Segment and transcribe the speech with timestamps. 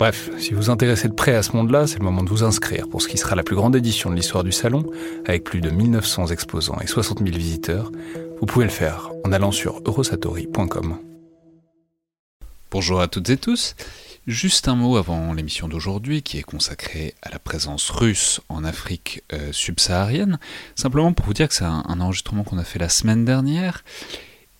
[0.00, 2.88] Bref, si vous intéressez de près à ce monde-là, c'est le moment de vous inscrire
[2.88, 4.90] pour ce qui sera la plus grande édition de l'histoire du salon,
[5.26, 7.92] avec plus de 1900 exposants et 60 000 visiteurs,
[8.40, 10.96] vous pouvez le faire en allant sur eurosatori.com.
[12.70, 13.76] Bonjour à toutes et tous.
[14.26, 19.22] Juste un mot avant l'émission d'aujourd'hui qui est consacrée à la présence russe en Afrique
[19.34, 20.38] euh, subsaharienne.
[20.76, 23.84] Simplement pour vous dire que c'est un enregistrement qu'on a fait la semaine dernière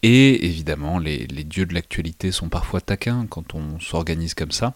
[0.02, 4.74] et évidemment, les, dieux de l'actualité sont parfois taquins quand on s'organise comme ça.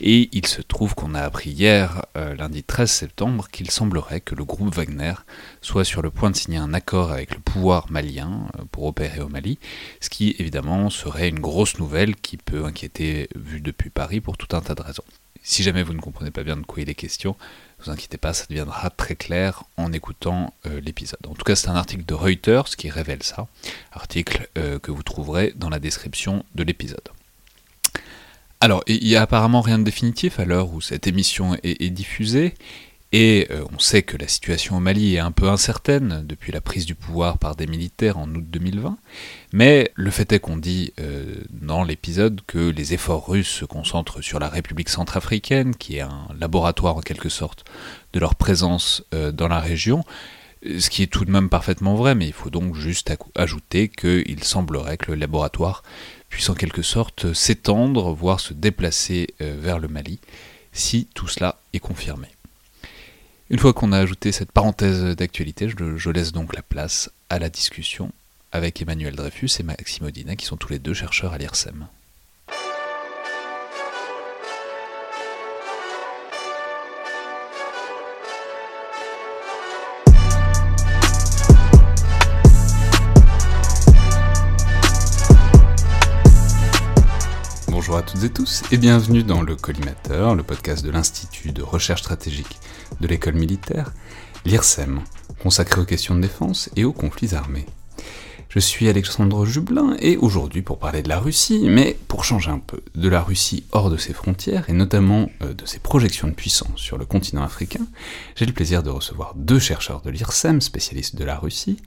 [0.00, 4.34] Et il se trouve qu'on a appris hier, euh, lundi 13 septembre, qu'il semblerait que
[4.34, 5.14] le groupe Wagner
[5.60, 9.20] soit sur le point de signer un accord avec le pouvoir malien euh, pour opérer
[9.20, 9.58] au Mali,
[10.00, 14.56] ce qui évidemment serait une grosse nouvelle qui peut inquiéter, vu depuis Paris, pour tout
[14.56, 15.04] un tas de raisons.
[15.44, 17.36] Si jamais vous ne comprenez pas bien de quoi il est question,
[17.84, 21.20] vous inquiétez pas, ça deviendra très clair en écoutant euh, l'épisode.
[21.28, 23.48] En tout cas, c'est un article de Reuters qui révèle ça,
[23.92, 27.08] article euh, que vous trouverez dans la description de l'épisode.
[28.60, 32.54] Alors, il n'y a apparemment rien de définitif à l'heure où cette émission est diffusée,
[33.12, 36.62] et euh, on sait que la situation au Mali est un peu incertaine depuis la
[36.62, 38.96] prise du pouvoir par des militaires en août 2020,
[39.52, 44.22] mais le fait est qu'on dit euh, dans l'épisode que les efforts russes se concentrent
[44.22, 47.64] sur la République centrafricaine, qui est un laboratoire en quelque sorte
[48.14, 50.04] de leur présence euh, dans la région,
[50.64, 54.42] ce qui est tout de même parfaitement vrai, mais il faut donc juste ajouter qu'il
[54.42, 55.82] semblerait que le laboratoire
[56.30, 60.20] puisse en quelque sorte s'étendre, voire se déplacer vers le Mali,
[60.72, 62.28] si tout cela est confirmé.
[63.52, 67.50] Une fois qu'on a ajouté cette parenthèse d'actualité, je, laisse donc la place à la
[67.50, 68.10] discussion
[68.50, 71.86] avec Emmanuel Dreyfus et Maxime Odina, qui sont tous les deux chercheurs à l'IRSEM.
[88.12, 92.58] Toutes et tous et bienvenue dans le Collimateur, le podcast de l'Institut de recherche stratégique
[93.00, 93.94] de l'école militaire,
[94.44, 95.00] l'IRSEM,
[95.42, 97.64] consacré aux questions de défense et aux conflits armés.
[98.50, 102.58] Je suis Alexandre Jublin et aujourd'hui pour parler de la Russie, mais pour changer un
[102.58, 106.34] peu, de la Russie hors de ses frontières et notamment euh, de ses projections de
[106.34, 107.86] puissance sur le continent africain,
[108.36, 111.78] j'ai le plaisir de recevoir deux chercheurs de l'IRSEM, spécialistes de la Russie,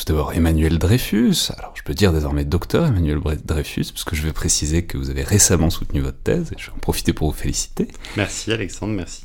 [0.00, 4.22] tout d'abord Emmanuel Dreyfus, alors je peux dire désormais docteur Emmanuel Dreyfus, parce que je
[4.22, 7.30] vais préciser que vous avez récemment soutenu votre thèse, et je vais en profiter pour
[7.30, 7.86] vous féliciter.
[8.16, 9.24] Merci Alexandre, merci.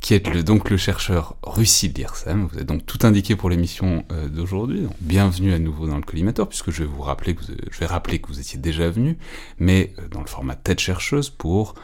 [0.00, 3.50] Qui êtes le, donc le chercheur Russie de l'IRSEM, vous êtes donc tout indiqué pour
[3.50, 7.42] l'émission euh, d'aujourd'hui, bienvenue à nouveau dans le collimateur, puisque je vais vous rappeler que
[7.42, 9.18] vous, je vais rappeler que vous étiez déjà venu,
[9.58, 11.74] mais euh, dans le format tête chercheuse pour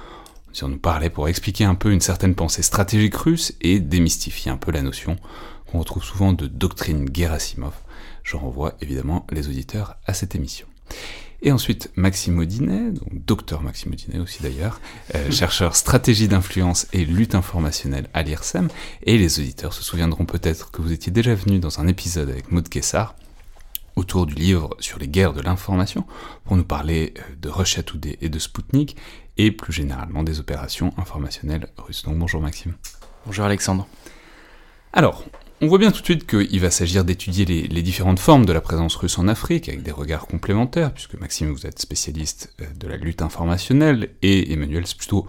[0.52, 4.50] si on nous parlait pour expliquer un peu une certaine pensée stratégique russe et démystifier
[4.50, 5.16] un peu la notion
[5.70, 7.74] qu'on retrouve souvent de doctrine Gerasimov,
[8.22, 10.66] je renvoie évidemment les auditeurs à cette émission.
[11.42, 14.81] Et ensuite, Maxime Audinet, donc docteur Maxime Audinet aussi d'ailleurs,
[15.14, 18.69] euh, chercheur stratégie d'influence et lutte informationnelle à l'IRSEM,
[19.04, 22.53] et les auditeurs se souviendront peut-être que vous étiez déjà venu dans un épisode avec
[22.53, 23.14] Maud Kessar,
[23.97, 26.04] autour du livre sur les guerres de l'information,
[26.44, 28.97] pour nous parler euh, de Russia Today et de Sputnik,
[29.38, 32.03] et plus généralement des opérations informationnelles russes.
[32.03, 32.75] Donc bonjour Maxime.
[33.25, 33.86] Bonjour Alexandre.
[34.92, 35.25] Alors,
[35.62, 38.60] on voit bien tout de suite qu'il va s'agir d'étudier les, différentes formes de la
[38.60, 42.88] présence russe en Afrique avec des regards complémentaires, puisque Maxime, vous êtes spécialiste euh, de
[42.88, 45.26] la lutte informationnelle, et Emmanuel, c'est plutôt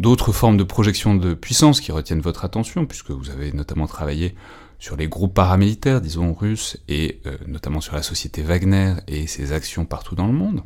[0.00, 4.34] d'autres formes de projection de puissance qui retiennent votre attention, puisque vous avez notamment travaillé
[4.80, 9.52] sur les groupes paramilitaires, disons russes, et euh, notamment sur la société Wagner et ses
[9.52, 10.62] actions partout dans le monde.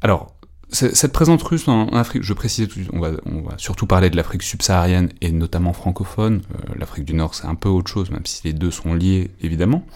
[0.00, 0.35] Alors,
[0.70, 4.42] cette présence russe en Afrique, je précise, on va, on va surtout parler de l'Afrique
[4.42, 6.42] subsaharienne et notamment francophone.
[6.54, 9.30] Euh, L'Afrique du Nord, c'est un peu autre chose, même si les deux sont liés,
[9.40, 9.86] évidemment.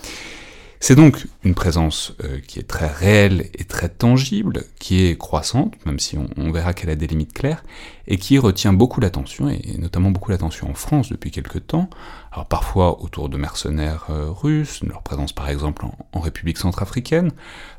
[0.83, 5.75] C'est donc une présence euh, qui est très réelle et très tangible, qui est croissante,
[5.85, 7.63] même si on, verra qu'elle a des limites claires,
[8.09, 11.91] et qui retient beaucoup l'attention, et notamment beaucoup l'attention en France depuis quelque temps,
[12.33, 17.31] alors parfois autour de mercenaires euh, russes, leur présence par exemple en, République centrafricaine,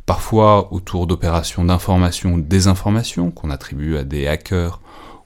[0.06, 4.80] parfois autour d'opérations d'information ou de désinformation qu'on attribue à des hackers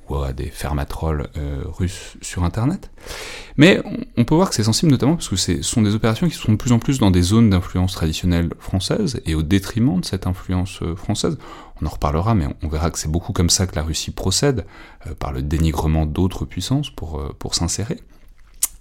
[0.10, 1.30] ou à des fermatrolls
[1.66, 2.92] russes sur Internet.
[3.58, 3.82] Mais
[4.18, 6.52] on peut voir que c'est sensible notamment parce que ce sont des opérations qui sont
[6.52, 10.28] de plus en plus dans des zones d'influence traditionnelle française et au détriment de cette
[10.28, 11.38] influence française.
[11.82, 14.66] On en reparlera, mais on verra que c'est beaucoup comme ça que la Russie procède,
[15.20, 18.00] par le dénigrement d'autres puissances pour, pour s'insérer.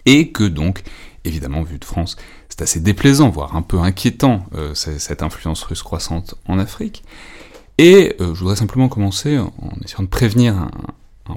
[0.06, 0.82] Et que donc,
[1.24, 2.16] évidemment, vu de France,
[2.48, 7.02] c'est assez déplaisant, voire un peu inquiétant, euh, cette influence russe croissante en Afrique.
[7.78, 9.50] Et euh, je voudrais simplement commencer en
[9.84, 10.70] essayant de prévenir un,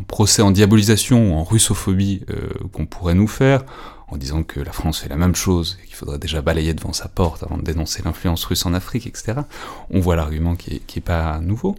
[0.07, 3.63] procès en diabolisation ou en russophobie euh, qu'on pourrait nous faire,
[4.09, 6.93] en disant que la France fait la même chose et qu'il faudrait déjà balayer devant
[6.93, 9.41] sa porte avant de dénoncer l'influence russe en Afrique, etc.
[9.89, 11.75] On voit l'argument qui est, qui est pas nouveau.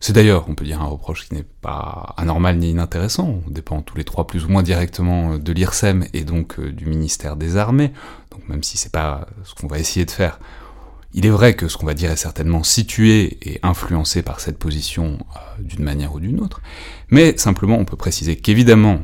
[0.00, 3.40] C'est d'ailleurs, on peut dire, un reproche qui n'est pas anormal ni inintéressant.
[3.46, 6.72] On dépend tous les trois plus ou moins directement euh, de l'IRSEM et donc euh,
[6.72, 7.92] du ministère des Armées.
[8.30, 10.38] Donc même si c'est pas ce qu'on va essayer de faire,
[11.14, 14.58] il est vrai que ce qu'on va dire est certainement situé et influencé par cette
[14.58, 16.60] position euh, d'une manière ou d'une autre,
[17.10, 19.00] mais simplement on peut préciser qu'évidemment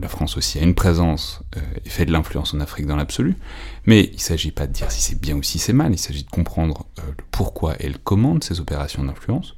[0.00, 1.42] la France aussi a une présence
[1.84, 3.36] et fait de l'influence en Afrique dans l'absolu,
[3.84, 5.98] mais il ne s'agit pas de dire si c'est bien ou si c'est mal, il
[5.98, 7.98] s'agit de comprendre le pourquoi et le
[8.40, 9.54] ces opérations d'influence,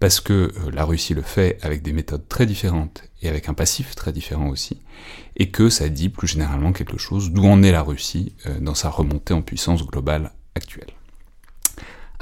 [0.00, 3.54] parce que euh, la Russie le fait avec des méthodes très différentes et avec un
[3.54, 4.80] passif très différent aussi,
[5.36, 8.74] et que ça dit plus généralement quelque chose d'où en est la Russie euh, dans
[8.74, 10.92] sa remontée en puissance globale actuelle.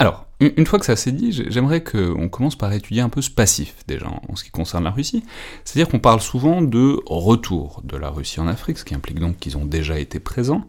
[0.01, 3.31] Alors, une fois que ça s'est dit, j'aimerais qu'on commence par étudier un peu ce
[3.31, 5.23] passif déjà en ce qui concerne la Russie.
[5.63, 9.37] C'est-à-dire qu'on parle souvent de retour de la Russie en Afrique, ce qui implique donc
[9.37, 10.65] qu'ils ont déjà été présents.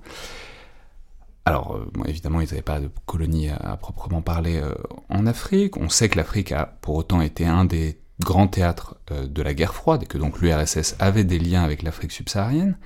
[1.45, 4.75] Alors, euh, évidemment, ils n'avaient pas de colonie à, proprement parler euh,
[5.07, 5.77] en Afrique.
[5.77, 9.54] On sait que l'Afrique a pour autant été un des grands théâtres euh, de la
[9.54, 12.77] guerre froide et que donc l'URSS avait des liens avec l'Afrique subsaharienne.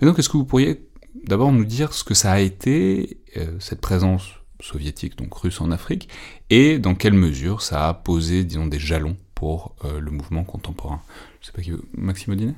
[0.00, 0.88] Mais donc, est-ce que vous pourriez
[1.26, 3.20] d'abord nous dire ce que ça a été,
[3.58, 6.08] cette présence soviétique, donc russe en Afrique,
[6.50, 11.00] et dans quelle mesure ça a posé, disons, des jalons pour le mouvement contemporain
[11.40, 12.54] Je sais pas qui Maxime Odinet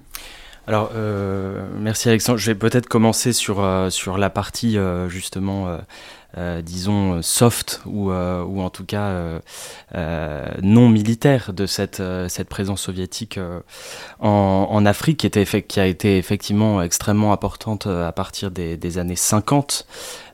[0.66, 2.38] alors, euh, merci Alexandre.
[2.38, 5.80] Je vais peut-être commencer sur, euh, sur la partie euh, justement
[6.38, 9.40] euh, disons, soft ou, euh, ou en tout cas
[9.94, 13.38] euh, non militaire de cette, cette présence soviétique
[14.18, 19.16] en, Afrique, qui, était, qui a été effectivement extrêmement importante à partir des, des années
[19.16, 19.86] 50,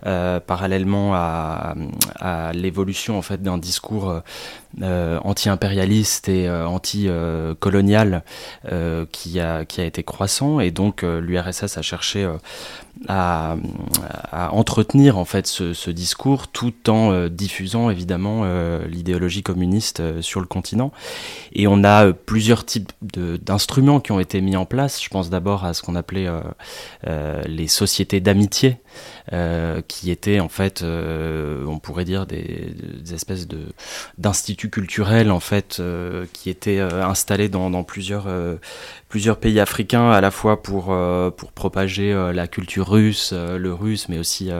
[0.02, 1.74] parallèlement à,
[2.52, 4.22] l'évolution en fait d'un discours
[4.80, 8.22] anti-impérialiste et anti-colonial
[9.12, 10.60] qui, a, qui a été croissant.
[10.60, 12.28] Et donc l'URSS a cherché
[13.06, 13.56] à,
[14.50, 20.40] entretenir en fait ce, discours tout en euh, diffusant évidemment euh, l'idéologie communiste euh, sur
[20.40, 20.92] le continent.
[21.52, 25.02] Et on a plusieurs types d'instruments qui ont été mis en place.
[25.02, 26.28] Je pense d'abord à ce qu'on appelait
[27.46, 28.76] les sociétés d'amitié.
[29.88, 32.74] Qui étaient en fait, on pourrait dire des,
[33.12, 33.60] espèces de
[34.16, 35.82] d'instituts culturels en fait,
[36.32, 38.26] qui étaient installés dans, plusieurs
[39.08, 43.58] plusieurs pays africains à la fois pour, euh, pour propager euh, la culture russe, euh,
[43.58, 44.50] le russe, mais aussi,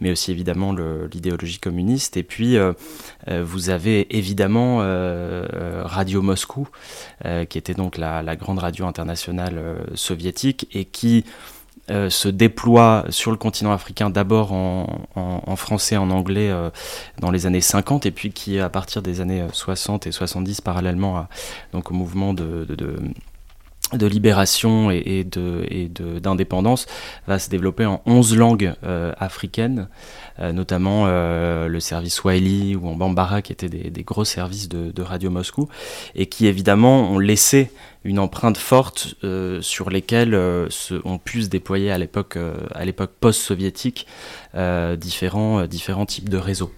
[0.00, 2.16] mais aussi évidemment l'idéologie communiste.
[2.16, 2.56] Et puis,
[3.28, 4.78] vous avez évidemment
[5.84, 6.68] Radio Moscou,
[7.48, 11.24] qui était donc la grande radio internationale soviétique et qui
[11.88, 16.52] se déploie sur le continent africain d'abord en, en, en, français, en anglais
[17.20, 21.16] dans les années 50 et puis qui à partir des années 60 et 70 parallèlement
[21.16, 21.28] à,
[21.72, 26.86] donc au mouvement de, de, libération et, et de d'indépendance
[27.26, 29.88] va se développer en 11 langues euh, africaines,
[30.40, 35.02] euh, notamment euh, le service Swahili ou en Bambara qui étaient des, gros services de,
[35.02, 35.68] Radio Moscou
[36.14, 37.70] et qui évidemment ont laissé
[38.06, 42.54] une empreinte forte euh, sur lesquelles euh, se, on pu se déployer à l'époque euh,
[43.20, 44.06] post-soviétique
[44.96, 46.72] différents différents types de réseaux.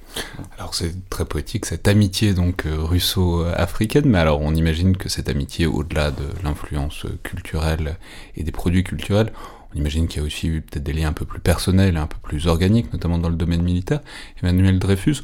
[0.58, 5.66] Alors c'est très poétique cette amitié donc russo-africaine, mais alors on imagine que cette amitié
[5.66, 7.96] au-delà de l'influence culturelle
[8.36, 9.32] et des produits culturels,
[9.72, 12.08] on imagine qu'il y a aussi eu peut-être des liens un peu plus personnels, un
[12.08, 14.00] peu plus organiques, notamment dans le domaine militaire.
[14.42, 15.18] Emmanuel Dreyfus,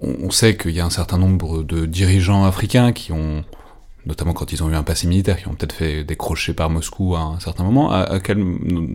[0.00, 3.44] on sait qu'il y a un certain nombre de dirigeants africains qui ont
[4.08, 7.14] notamment quand ils ont eu un passé militaire, qui ont peut-être fait décrocher par Moscou
[7.14, 8.42] à un certain moment, à, quelle,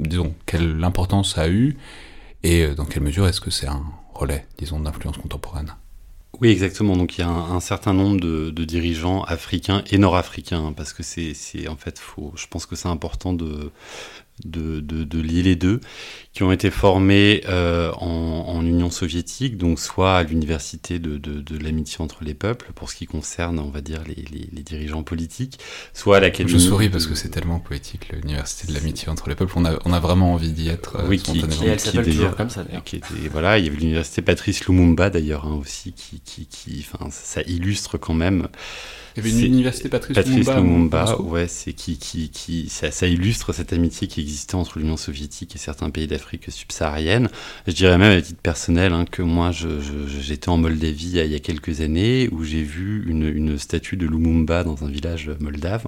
[0.07, 1.77] disons, quelle importance ça a eu,
[2.41, 5.75] et euh, dans quelle mesure est-ce que c'est un relais, disons, d'influence contemporaine?
[6.41, 6.97] Oui, exactement.
[6.97, 11.67] Donc il y a un, certain nombre de, dirigeants africains et nord-africains, parce que c'est,
[11.67, 13.71] en fait, faut, je pense que c'est important de,
[14.45, 15.79] de, de, lier les deux,
[16.33, 21.97] qui ont été formés euh, en, Union soviétique, donc soit à l'université de, de, l'amitié
[21.99, 25.59] entre les peuples, pour ce qui concerne, on va dire, les, les, dirigeants politiques,
[25.93, 26.51] soit à l'académie.
[26.51, 29.77] Je souris parce que c'est tellement poétique, l'université de l'amitié entre les peuples, on a,
[29.85, 30.97] on a vraiment envie d'y être.
[30.97, 32.83] Euh, oui, qui, qui, elle s'appelle toujours comme ça d'ailleurs.
[33.31, 37.41] Voilà, il y avait l'université Patrice Lumumba d'ailleurs hein, aussi, qui, qui, qui, enfin, ça
[37.41, 38.47] illustre quand même
[39.15, 41.19] il y avait une université Patrice, Patrice Lumumba.
[41.21, 45.55] ouais, c'est qui, qui, qui ça, ça, illustre cette amitié qui existait entre l'Union soviétique
[45.55, 47.29] et certains pays d'Afrique subsaharienne.
[47.67, 51.39] Je dirais même à titre personnel hein, que moi, j'étais en Moldavie il y a
[51.39, 55.85] quelques années où j'ai vu une, une, statue de Lumumba dans un village moldave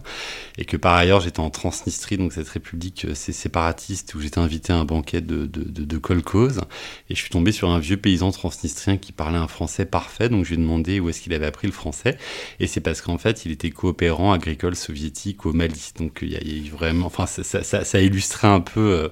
[0.58, 4.74] et que par ailleurs j'étais en Transnistrie, donc cette république euh, séparatiste où j'étais invité
[4.74, 6.62] à un banquet de, de, de, de kolkhoz
[7.10, 10.46] et je suis tombé sur un vieux paysan transnistrien qui parlait un français parfait, donc
[10.46, 12.18] je lui ai demandé où est-ce qu'il avait appris le français
[12.60, 15.94] et c'est parce qu'en en fait, il était coopérant agricole soviétique au Mali.
[15.98, 18.82] Donc il y a, eu vraiment, enfin, ça, ça, illustrait un peu.
[18.82, 19.10] Euh,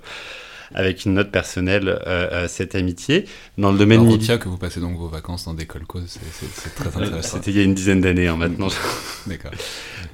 [0.76, 3.26] avec une note personnelle euh, euh, cette amitié.
[3.60, 4.40] Dans le domaine militaire.
[4.40, 7.38] que vous passez donc vos vacances dans des colcos, c'est très intéressant.
[7.38, 8.70] C'était il y a une dizaine d'années, hein, maintenant.
[9.28, 9.52] D'accord.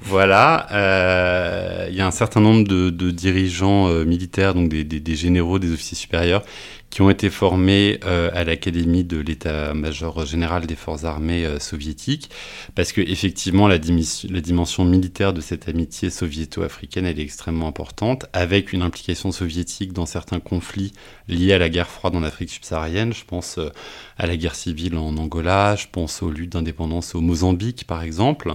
[0.02, 5.72] Voilà, il y a un certain nombre de, dirigeants militaires, donc des, des, généraux, des
[5.72, 6.44] officiers supérieurs,
[6.90, 12.30] qui ont été formés euh, à l'Académie de l'état-major général des forces armées euh, soviétiques,
[12.76, 18.82] parce que effectivement la, dimension militaire de cette amitié soviéto-africaine est extrêmement importante, avec une
[18.82, 20.94] implication soviétique dans certains conflits
[21.28, 23.14] liés à la guerre froide en Afrique subsaharienne.
[23.14, 23.70] Je pense euh,
[24.18, 28.54] à la guerre civile en Angola, je pense aux luttes d'indépendance au Mozambique par exemple,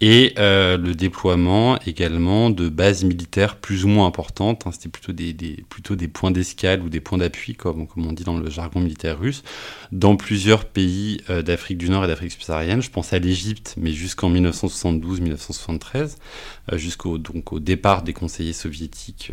[0.00, 4.66] et euh, le déploiement également de bases militaires plus ou moins importantes.
[4.66, 5.32] Hein, C'était plutôt des,
[5.68, 8.80] plutôt des points d'escale ou des points d'appui, comme, comme on dit dans le jargon
[8.80, 9.44] militaire russe,
[9.92, 12.82] dans plusieurs pays euh, d'Afrique du Nord et d'Afrique subsaharienne.
[12.82, 16.16] Je pense à l'Égypte, mais jusqu'en 1972-1973,
[16.72, 17.20] euh, jusqu'au
[17.50, 19.32] au départ des conseillers soviétiques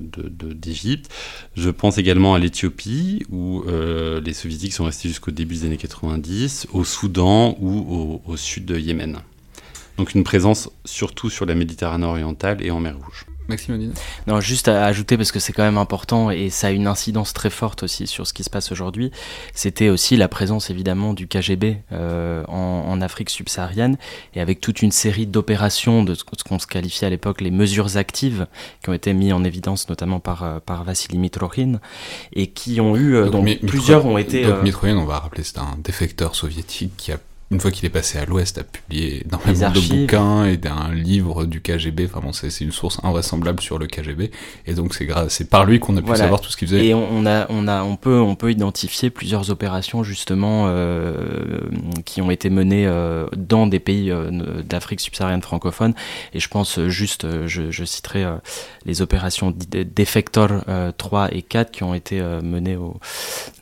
[0.00, 1.10] d'Égypte.
[1.56, 5.76] De, Je pense également à l'Éthiopie, où les soviétiques sont restés jusqu'au début des années
[5.76, 9.13] 90, au Soudan ou au, au sud de Yémen.
[9.98, 13.26] Donc une présence surtout sur la Méditerranée orientale et en mer Rouge.
[13.48, 13.92] Maxime
[14.26, 17.34] Non, juste à ajouter parce que c'est quand même important et ça a une incidence
[17.34, 19.10] très forte aussi sur ce qui se passe aujourd'hui.
[19.52, 23.98] C'était aussi la présence évidemment du KGB euh, en, Afrique subsaharienne
[24.34, 27.96] et avec toute une série d'opérations de ce qu'on se qualifiait à l'époque les mesures
[27.96, 28.46] actives
[28.82, 31.80] qui ont été mises en évidence notamment par, euh, par Vassili Mitrohin
[32.32, 34.46] et qui ont eu euh, donc, plusieurs ont été.
[34.46, 37.18] Donc Mitrohin, on va rappeler, c'est un défecteur soviétique qui a
[37.50, 41.44] une fois qu'il est passé à l'Ouest, a publié énormément de bouquins et d'un livre
[41.44, 42.06] du KGB.
[42.06, 44.30] Enfin bon, c'est une source invraisemblable sur le KGB.
[44.66, 46.86] Et donc c'est c'est par lui qu'on a pu savoir tout ce qu'il faisait.
[46.86, 51.60] Et on a, on a, on peut, on peut identifier plusieurs opérations justement euh,
[52.04, 54.30] qui ont été menées euh, dans des pays euh,
[54.62, 55.94] d'Afrique subsaharienne francophone.
[56.32, 58.24] Et je pense juste, je, je citerai
[58.86, 60.64] les opérations Defector
[60.96, 62.98] 3 et 4 qui ont été menées au,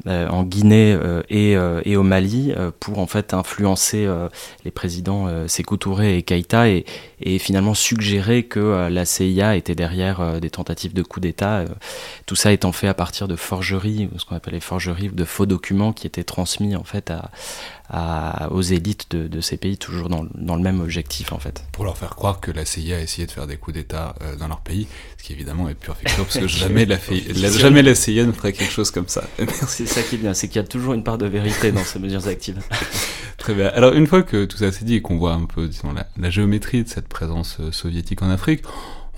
[0.06, 0.96] en Guinée
[1.28, 1.52] et,
[1.84, 4.28] et au Mali pour en fait influencer euh,
[4.64, 6.84] les présidents euh, Sékou Touré et Keïta et,
[7.20, 11.64] et finalement suggérer que euh, la CIA était derrière des tentatives de coup d'État.
[12.26, 15.46] tout ça étant fait à partir de forgeries, ce qu'on appelle les forgeries de faux
[15.46, 17.30] documents qui étaient transmis en fait à,
[18.50, 21.64] aux élites de, ces pays, toujours dans, dans, le même objectif en fait.
[21.72, 24.48] Pour leur faire croire que la CIA a essayé de faire des coups d'État dans
[24.48, 24.86] leur pays,
[25.18, 26.98] ce qui évidemment est pure fiction, parce que jamais la,
[27.50, 29.24] jamais la CIA ne ferait quelque chose comme ça.
[29.66, 31.84] C'est ça qui est bien, c'est qu'il y a toujours une part de vérité dans
[31.84, 32.62] ces mesures actives.
[33.38, 33.68] Très bien.
[33.74, 36.30] Alors une fois que tout ça s'est dit et qu'on voit un peu disons, la,
[36.30, 38.62] géométrie de cette présence euh, soviétique en Afrique,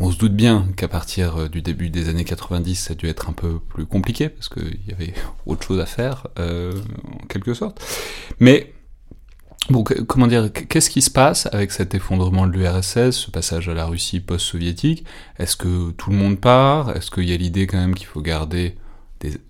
[0.01, 3.07] on se doute bien qu'à partir euh, du début des années 90, ça a dû
[3.07, 5.15] être un peu plus compliqué, parce qu'il y avait
[5.47, 6.73] autre chose à faire, euh,
[7.23, 7.81] en quelque sorte.
[8.41, 8.73] Mais,
[9.71, 13.75] bon, comment dire, qu'est-ce qui se passe avec cet effondrement de l'URSS, ce passage à
[13.75, 15.05] la Russie post-soviétique?
[15.39, 16.97] Est-ce que tout le monde part?
[16.97, 18.77] Est-ce qu'il y a l'idée quand même qu'il faut garder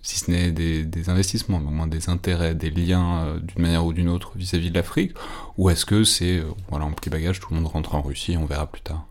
[0.01, 3.85] si ce n'est des, investissements, mais au moins des intérêts, des liens euh, d'une manière
[3.85, 5.13] ou d'une autre vis-à-vis de l'Afrique?
[5.57, 8.37] Ou est-ce que c'est, euh, voilà, en petit bagage, tout le monde rentre en Russie
[8.37, 9.05] on verra plus tard?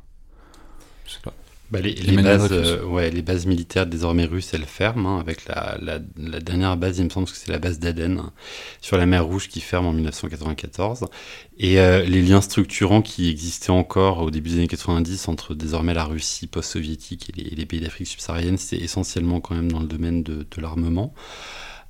[1.15, 1.35] Je sais pas.
[1.71, 5.79] Bah, les, bases, euh, ouais, les bases militaires désormais russes, elles ferment, hein, avec la,
[5.81, 5.99] la,
[6.41, 8.23] dernière base, il me semble que c'est la base d'Aden,
[8.83, 11.07] sur la mer Rouge, qui ferme en 1994.
[11.59, 15.95] Et euh, les liens structurants qui existaient encore au début des années 90 entre désormais
[15.95, 20.23] la Russie post-soviétique et, les, pays d'Afrique subsaharienne, c'est essentiellement quand même dans le domaine
[20.23, 21.15] de, de l'armement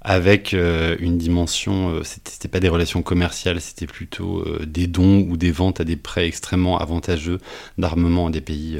[0.04, 5.26] avec euh, une dimension, euh, c'était pas des relations commerciales, c'était plutôt euh, des dons
[5.30, 7.38] ou des ventes à des prêts extrêmement avantageux
[7.78, 8.78] d'armement des pays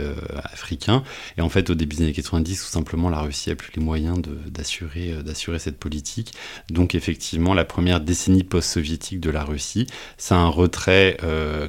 [0.52, 1.02] africains.
[1.38, 3.82] Et en fait, au début des années 90, tout simplement, la Russie a plus les
[3.82, 6.34] moyens d'assurer cette politique.
[6.68, 9.86] Donc, effectivement, la première décennie post-soviétique de la Russie,
[10.18, 11.16] c'est un retrait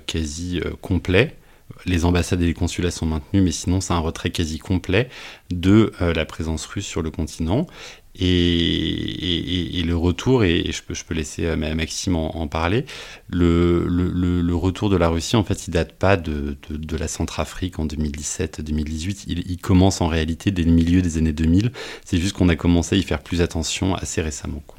[0.05, 1.35] quasi complet
[1.85, 5.09] Les ambassades et les consulats sont maintenus, mais sinon c'est un retrait quasi complet
[5.49, 7.67] de la présence russe sur le continent.
[8.19, 12.85] Et, le retour, et, je, peux, je peux laisser euh, Maxime en, parler,
[13.29, 17.77] le, le, retour de la Russie, en fait, il date pas de, de, la Centrafrique
[17.79, 19.25] en 2017-2018.
[19.27, 21.71] Il, il, commence en réalité dès le milieu des années 2000.
[22.03, 24.63] C'est juste qu'on a commencé à y faire plus attention assez récemment.
[24.65, 24.77] Quoi.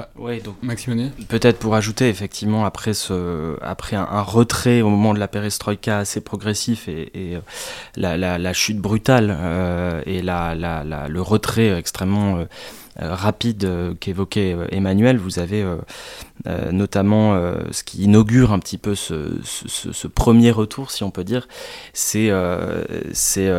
[0.00, 0.56] Ah, ouais, donc
[1.28, 6.20] Peut-être pour ajouter, effectivement, après, ce, après un, retrait au moment de la perestroïka assez
[6.20, 7.40] progressif et, euh,
[7.96, 10.54] la, la, chute brutale euh, et la,
[11.08, 12.44] le retrait extrêmement euh,
[13.08, 15.64] rapide euh, qu'évoquait euh, Emmanuel, vous avez
[16.72, 17.38] notamment
[17.70, 21.48] ce qui inaugure un petit peu ce, premier retour, si on peut dire,
[21.92, 22.30] c'est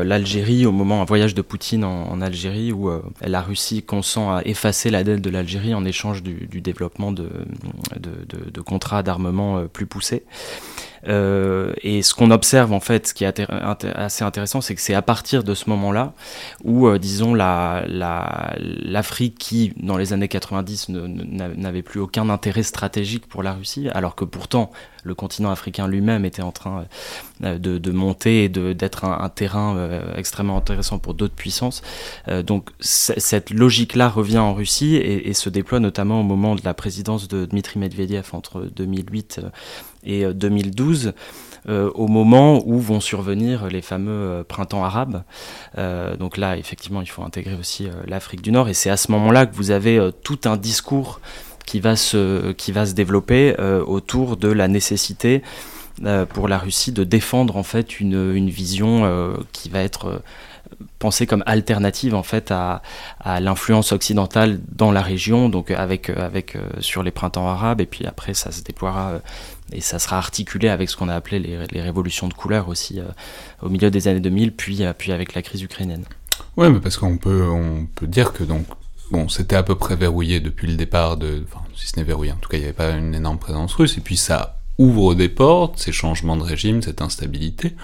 [0.04, 2.90] l'Algérie au moment, un voyage de Poutine en, Algérie où
[3.22, 7.30] la Russie consent à effacer la dette de l'Algérie en échange du, développement de
[8.66, 10.24] contrats d'armement plus poussés.
[11.08, 13.41] Euh, et ce qu'on observe en fait, ce qui est
[13.96, 16.13] assez intéressant, c'est que c'est à partir de ce moment-là
[16.63, 17.86] où, euh, disons, l'Afrique
[19.34, 24.15] la, qui, dans les années 90, n'avait plus aucun intérêt stratégique pour la Russie, alors
[24.15, 24.72] que pourtant
[25.03, 26.86] le continent africain lui-même était en train
[27.43, 31.81] euh, de, monter et d'être un, un, terrain extrêmement intéressant pour d'autres puissances.
[32.46, 36.74] donc cette logique-là revient en Russie et, et, se déploie notamment au moment de la
[36.74, 39.41] présidence de Dmitri Medvedev entre 2008
[40.03, 41.12] et 2012, euh,
[41.70, 45.24] euh, au moment où vont survenir les fameux euh, printemps arabes.
[46.20, 49.46] donc là, effectivement, il faut intégrer aussi l'Afrique du Nord, et c'est à ce moment-là
[49.46, 51.20] que vous avez tout un discours
[51.65, 53.55] qui va se, qui va se développer
[53.86, 55.43] autour de la nécessité
[56.34, 60.22] pour la Russie de défendre en fait une, une vision qui va être
[61.00, 62.82] pensée comme alternative en fait à,
[63.40, 68.34] l'influence occidentale dans la région, donc avec, avec sur les printemps arabes, et puis après
[68.34, 69.22] ça se déploiera
[69.72, 73.06] et ça sera articulé avec ce qu'on a appelé les, révolutions de couleur aussi euh,
[73.62, 76.04] au milieu des années 2000, puis, euh, puis avec la crise ukrainienne.
[76.58, 78.66] Oui, parce qu'on peut, on peut dire que donc,
[79.12, 82.32] bon, c'était à peu près verrouillé depuis le départ de, enfin, si ce n'est verrouillé,
[82.32, 85.14] en tout cas, il n'y avait pas une énorme présence russe, et puis ça ouvre
[85.16, 87.76] des portes, ces changements de régime, cette instabilité.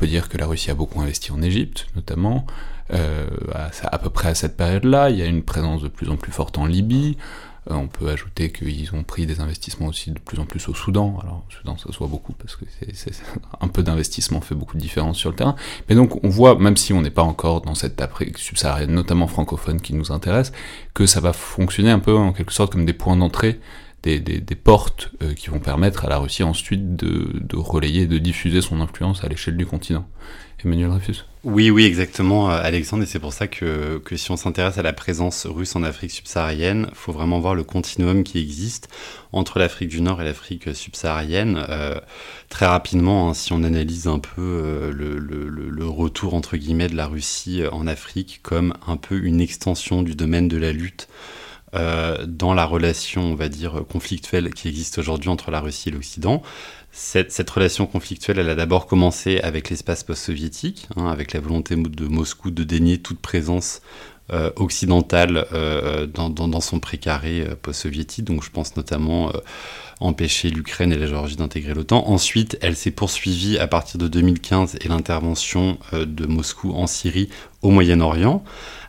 [0.00, 2.46] On peut dire que la Russie a beaucoup investi en Égypte, notamment,
[2.94, 3.26] euh,
[3.82, 5.10] à, peu près à cette période-là.
[5.10, 7.18] Il y a une présence de plus en plus forte en Libye.
[7.70, 10.74] Euh, on peut ajouter qu'ils ont pris des investissements aussi de plus en plus au
[10.74, 11.18] Soudan.
[11.22, 12.64] Alors, au Soudan, ça se beaucoup parce que
[13.60, 15.54] un peu d'investissement fait beaucoup de différence sur le terrain.
[15.90, 19.26] Mais donc, on voit, même si on n'est pas encore dans cette Afrique subsaharienne, notamment
[19.26, 20.50] francophone, qui nous intéresse,
[20.94, 23.60] que ça va fonctionner un peu en quelque sorte comme des points d'entrée
[24.02, 28.62] des, portes euh, qui vont permettre à la Russie ensuite de, de relayer, de diffuser
[28.62, 30.06] son influence à l'échelle du continent.
[30.62, 34.36] Emmanuel Dreyfus Oui, oui, exactement, euh, Alexandre, et c'est pour ça que, que si on
[34.36, 38.38] s'intéresse à la présence russe en Afrique subsaharienne, il faut vraiment voir le continuum qui
[38.38, 38.88] existe
[39.32, 41.64] entre l'Afrique du Nord et l'Afrique subsaharienne.
[41.68, 41.98] Euh,
[42.50, 47.06] très rapidement, hein, si on analyse un peu le, le, retour, entre guillemets, de la
[47.06, 51.08] Russie en Afrique comme un peu une extension du domaine de la lutte
[51.74, 55.92] euh, dans la relation, on va dire, conflictuelle qui existe aujourd'hui entre la Russie et
[55.92, 56.42] l'Occident.
[56.90, 62.06] Cette, relation conflictuelle, elle a d'abord commencé avec l'espace post-soviétique, hein, avec la volonté de
[62.08, 63.82] Moscou de dénier toute présence
[64.32, 68.24] euh, occidentale euh, dans, dans, son précaré post-soviétique.
[68.24, 69.32] Donc je pense notamment
[70.00, 72.04] empêcher l'Ukraine et la Géorgie d'intégrer l'OTAN.
[72.08, 77.28] Ensuite, elle s'est poursuivie à partir de 2015 et l'intervention de Moscou en Syrie
[77.62, 78.42] au Moyen-Orient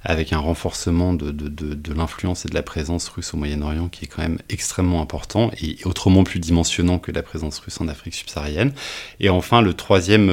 [0.04, 4.22] avec un renforcement de, l'influence et de la présence russe au Moyen-Orient qui est quand
[4.22, 8.74] même extrêmement important et autrement plus dimensionnant que la présence russe en Afrique subsaharienne.
[9.20, 10.28] Et enfin, le troisième,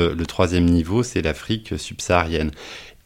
[0.64, 2.50] niveau, c'est l'Afrique subsaharienne.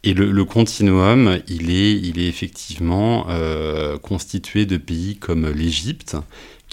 [0.05, 6.17] Et le, le, continuum, il est, il est effectivement euh, constitué de pays comme l'Égypte,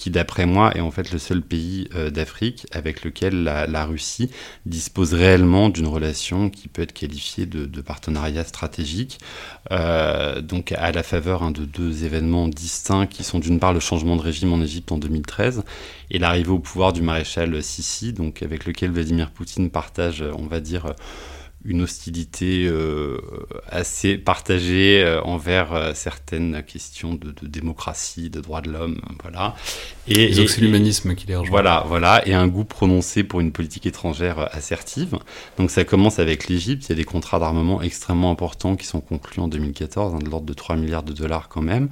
[0.01, 4.31] qui d'après moi est en fait le seul pays euh, d'Afrique avec lequel la, Russie
[4.65, 9.19] dispose réellement d'une relation qui peut être qualifiée de, de partenariat stratégique,
[9.69, 13.79] euh, donc à la faveur hein, de deux événements distincts qui sont d'une part le
[13.79, 15.61] changement de régime en Égypte en 2013
[16.09, 20.61] et l'arrivée au pouvoir du maréchal Sissi, donc avec lequel Vladimir Poutine partage, on va
[20.61, 20.95] dire,
[21.65, 23.19] une hostilité euh,
[23.69, 29.55] assez partagée euh, envers euh, certaines questions de, de, démocratie, de droits de l'homme, voilà.
[30.07, 31.51] Et, et c'est l'humanisme qui les rejoint.
[31.51, 35.17] Voilà, voilà, et un goût prononcé pour une politique étrangère assertive.
[35.57, 36.85] Donc ça commence avec l'Égypte.
[36.87, 40.29] Il y a des contrats d'armement extrêmement importants qui sont conclus en 2014, hein, de
[40.29, 41.89] l'ordre de 3 milliards de dollars quand même.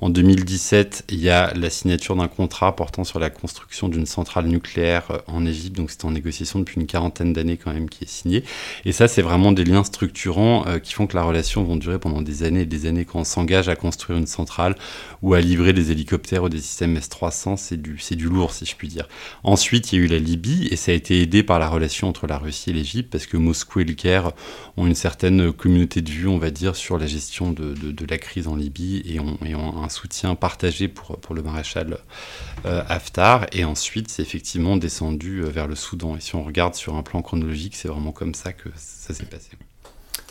[0.00, 4.46] En 2017, il y a la signature d'un contrat portant sur la construction d'une centrale
[4.46, 5.76] nucléaire en Égypte.
[5.76, 8.44] Donc c'est en négociation depuis une quarantaine d'années quand même qui est signé.
[8.84, 11.98] Et ça c'est vraiment des liens structurants euh, qui font que la relation va durer
[11.98, 13.04] pendant des années et des années.
[13.04, 14.76] Quand on s'engage à construire une centrale
[15.22, 18.76] ou à livrer des hélicoptères ou des systèmes S-300, c'est du, du lourd, si je
[18.76, 19.08] puis dire.
[19.42, 22.08] Ensuite, il y a eu la Libye, et ça a été aidé par la relation
[22.08, 24.32] entre la Russie et l'Égypte, parce que Moscou et le Caire
[24.76, 28.18] ont une certaine communauté de vue, on va dire, sur la gestion de, de, la
[28.18, 31.98] crise en Libye, et ont, ont, un soutien partagé pour, pour le maréchal
[32.64, 33.46] euh, Haftar.
[33.52, 36.16] Et ensuite, c'est effectivement descendu euh, vers le Soudan.
[36.16, 38.68] Et si on regarde sur un plan chronologique, c'est vraiment comme ça que
[39.08, 39.50] ça s'est passé.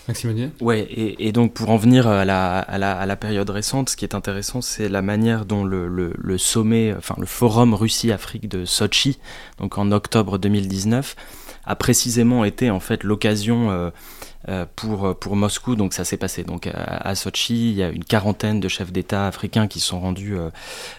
[0.08, 3.50] Maxime Audier Ouais, et, donc pour en venir à la, à, la, à la, période
[3.50, 7.74] récente, ce qui est intéressant, c'est la manière dont le, le, sommet, enfin le forum
[7.74, 9.20] Russie-Afrique de Sochi,
[9.58, 11.16] donc en octobre 2019,
[11.66, 13.90] a précisément été en fait l'occasion euh,
[14.48, 15.76] euh, pour, pour Moscou.
[15.76, 19.28] Donc ça s'est passé donc à, Sochi, il y a une quarantaine de chefs d'État
[19.28, 20.50] africains qui sont rendus euh,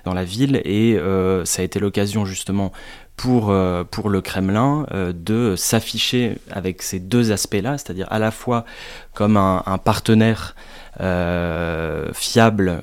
[0.04, 0.98] dans la ville et
[1.44, 2.72] ça a été l'occasion justement
[3.18, 8.30] pour, euh, pour le Kremlin euh, de s'afficher avec ces deux aspects-là, c'est-à-dire à la
[8.30, 8.64] fois
[9.12, 10.54] comme un, partenaire
[11.00, 12.80] euh, fiable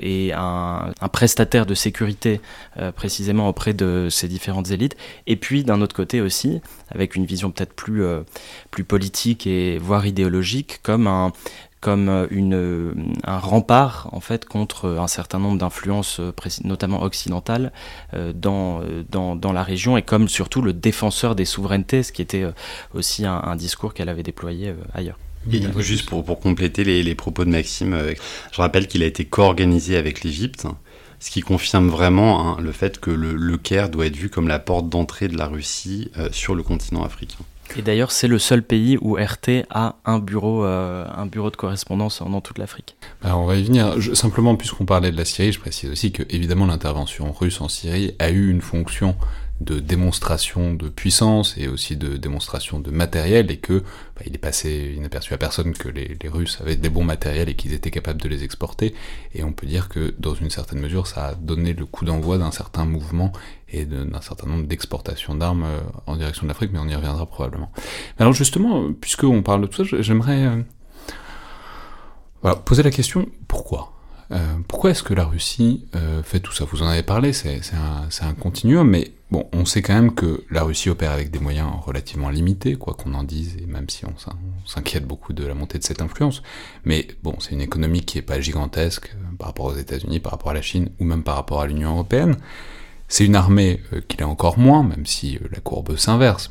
[0.00, 2.40] et un, prestataire de sécurité
[2.96, 7.50] précisément auprès de ces différentes élites, et puis d'un autre côté aussi, avec une vision
[7.50, 8.02] peut-être plus,
[8.70, 11.32] plus politique et voire idéologique, comme un,
[11.82, 16.32] comme euh, une, euh, un rempart en fait contre un certain nombre d'influences, euh,
[16.64, 17.72] notamment occidentales,
[18.34, 22.44] dans, dans, dans, la région et comme surtout le défenseur des souverainetés, ce qui était
[22.94, 25.18] aussi un, discours qu'elle avait déployé ailleurs.
[25.78, 27.98] juste pour, pour compléter les, les, propos de Maxime,
[28.52, 30.66] je rappelle qu'il a été co-organisé avec l'Égypte,
[31.18, 34.46] ce qui confirme vraiment hein, le fait que le, le, Caire doit être vu comme
[34.46, 37.44] la porte d'entrée de la Russie sur le continent africain.
[37.76, 41.56] Et d'ailleurs, c'est le seul pays où RT a un bureau, euh, un bureau de
[41.56, 42.96] correspondance dans toute l'Afrique.
[43.22, 43.96] Alors on va y venir.
[44.14, 48.14] simplement, puisqu'on parlait de la Syrie, je précise aussi que évidemment l'intervention russe en Syrie
[48.18, 49.16] a eu une fonction
[49.62, 53.80] de démonstration de puissance et aussi de démonstration de matériel et que
[54.16, 57.54] bah, il est passé inaperçu à personne que les, Russes avaient des bons matériels et
[57.54, 58.94] qu'ils étaient capables de les exporter
[59.34, 62.38] et on peut dire que dans une certaine mesure ça a donné le coup d'envoi
[62.38, 63.32] d'un certain mouvement
[63.68, 67.26] et d'un certain nombre d'exportations d'armes euh, en direction de l'Afrique mais on y reviendra
[67.26, 67.70] probablement.
[68.18, 70.46] alors justement puisqu'on parle de tout ça j'aimerais
[72.44, 73.91] euh, poser la question pourquoi?
[73.91, 73.91] euh,
[74.68, 75.84] pourquoi est-ce que la Russie
[76.24, 76.64] fait tout ça?
[76.64, 80.62] Vous en avez parlé, c'est un, continuum, mais Bon, on sait quand même que la
[80.62, 84.12] Russie opère avec des moyens relativement limités, quoi qu'on en dise, et même si on
[84.66, 86.42] s'inquiète beaucoup de la montée de cette influence.
[86.84, 90.32] Mais bon, c'est une économie qui n'est pas gigantesque euh, par rapport aux États-Unis, par
[90.32, 92.36] rapport à la Chine, ou même par rapport à l'Union européenne.
[93.08, 96.50] C'est une armée euh, qui l'est encore moins, même si euh, la courbe s'inverse.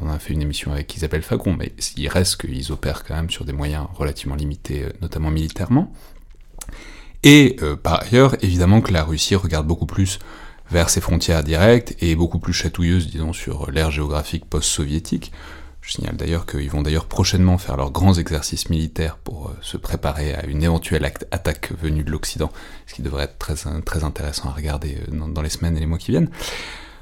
[0.00, 3.28] On, a fait une émission avec Isabelle Fagon, mais il reste qu'ils opèrent quand même
[3.28, 5.92] sur des moyens relativement limités, notamment militairement.
[7.24, 10.18] Et par ailleurs, évidemment que la Russie regarde beaucoup plus
[10.70, 15.32] vers ses frontières directes et beaucoup plus chatouilleuses, disons, sur l'ère géographique post-soviétique.
[15.88, 19.78] Je signale d'ailleurs qu'ils vont d'ailleurs prochainement faire leurs grands exercices militaires pour euh, se
[19.78, 22.50] préparer à une éventuelle attaque venue de l'Occident,
[22.86, 25.96] ce qui devrait être très, intéressant à regarder euh, dans, les semaines et les mois
[25.96, 26.28] qui viennent.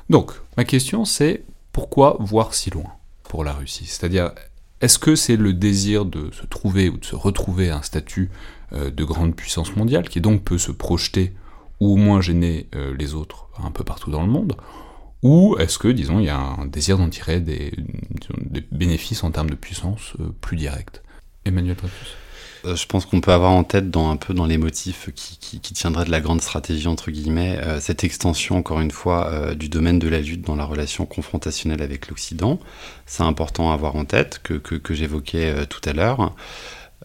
[0.09, 2.93] Donc, ma question c'est pourquoi voir si loin
[3.25, 3.87] pour la Russie?
[3.87, 4.31] C'est-à-dire,
[4.81, 8.56] est-ce que c'est le désir de se trouver ou de se retrouver un statut euh,
[8.73, 11.35] de grande puissance mondiale qui donc peut se projeter
[11.81, 14.57] ou au moins gêner les autres un peu partout dans le monde
[15.23, 17.73] Ou est-ce que, disons, il y a un désir d'en tirer des,
[18.71, 21.03] bénéfices en termes de puissance euh, plus directs?
[21.45, 22.15] Emmanuel Dreyfus
[22.65, 25.61] euh, je pense qu'on peut avoir en tête dans un peu dans les motifs qui,
[25.61, 29.99] tiendraient de la grande stratégie entre guillemets euh, cette extension encore une fois du domaine
[29.99, 32.59] de la lutte dans la relation confrontationnelle avec l'Occident.
[33.05, 36.35] C'est important à avoir en tête que, que j'évoquais tout à l'heure.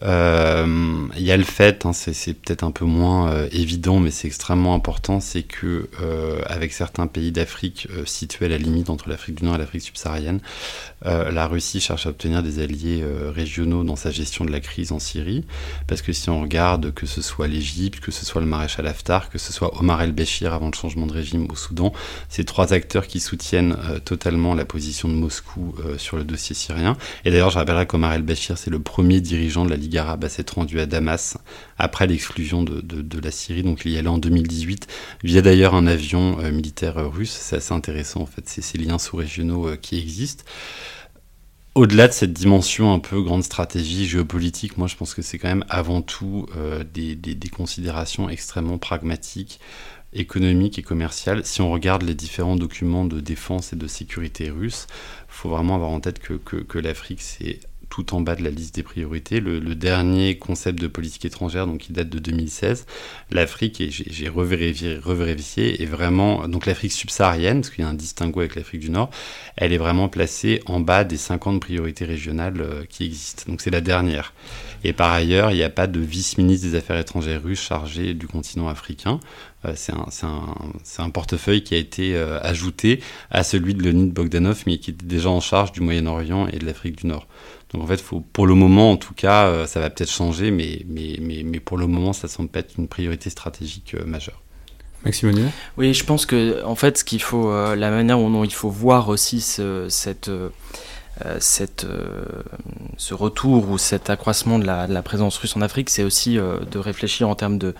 [0.00, 4.10] Euh, il y a le fait, hein, c'est peut-être un peu moins euh, évident, mais
[4.10, 9.08] c'est extrêmement important, c'est que euh, avec certains pays d'Afrique situés à la limite entre
[9.08, 10.40] l'Afrique du Nord et l'Afrique subsaharienne,
[11.04, 15.00] la Russie cherche à obtenir des alliés régionaux dans sa gestion de la crise en
[15.00, 15.44] Syrie,
[15.88, 19.28] parce que si on regarde que ce soit l'Égypte, que ce soit le maréchal Haftar,
[19.28, 21.92] que ce soit Omar el-Béchir avant le changement de régime au Soudan,
[22.28, 26.96] ces trois acteurs qui soutiennent totalement la position de Moscou sur le dossier syrien.
[27.24, 30.28] Et d'ailleurs, je rappellerai qu'Omar el-Béchir, c'est le premier dirigeant de la Ligue arabe à
[30.28, 31.36] s'être rendu à Damas
[31.76, 33.62] après l'exclusion de, la Syrie.
[33.62, 34.86] Donc il y allait en 2018
[35.24, 37.32] via d'ailleurs un avion euh, militaire russe.
[37.32, 40.44] C'est assez intéressant en fait, c'est ces liens sous-régionaux euh, qui existent.
[41.74, 45.48] Au-delà de cette dimension un peu grande stratégie géopolitique, moi je pense que c'est quand
[45.48, 49.58] même avant tout euh, des, considérations extrêmement pragmatiques,
[50.12, 51.46] économiques et commerciales.
[51.46, 55.74] Si on regarde les différents documents de défense et de sécurité russes, il faut vraiment
[55.74, 57.60] avoir en tête que, que l'Afrique c'est
[57.92, 59.38] tout en bas de la liste des priorités.
[59.40, 62.86] Le, dernier concept de politique étrangère, donc qui date de 2016,
[63.30, 68.40] l'Afrique, et j'ai revérifié, est vraiment, donc l'Afrique subsaharienne, parce qu'il y a un distinguo
[68.40, 69.10] avec l'Afrique du Nord,
[69.56, 73.44] elle est vraiment placée en bas des 50 priorités régionales euh, qui existent.
[73.46, 74.32] Donc c'est la dernière.
[74.84, 78.26] Et par ailleurs, il n'y a pas de vice-ministre des Affaires étrangères russe chargé du
[78.26, 79.20] continent africain.
[79.64, 83.00] Euh, c'est un, portefeuille qui a été euh, ajouté
[83.30, 86.66] à celui de Leonid Bogdanov, mais qui était déjà en charge du Moyen-Orient et de
[86.66, 87.26] l'Afrique du Nord.
[87.72, 90.50] Donc en fait, faut, pour le moment, en tout cas, euh, ça va peut-être changer,
[90.50, 94.42] mais, mais, mais, mais, pour le moment, ça semble pas être une priorité stratégique majeure.
[95.04, 95.32] Maxime
[95.78, 99.08] Oui, je pense que en fait, ce qu'il faut, la manière dont il faut voir
[99.08, 100.30] aussi cette
[101.40, 101.86] cette,
[102.96, 106.36] ce retour ou cet accroissement de la, de la présence russe en Afrique, c'est aussi
[106.36, 107.74] de réfléchir en termes de,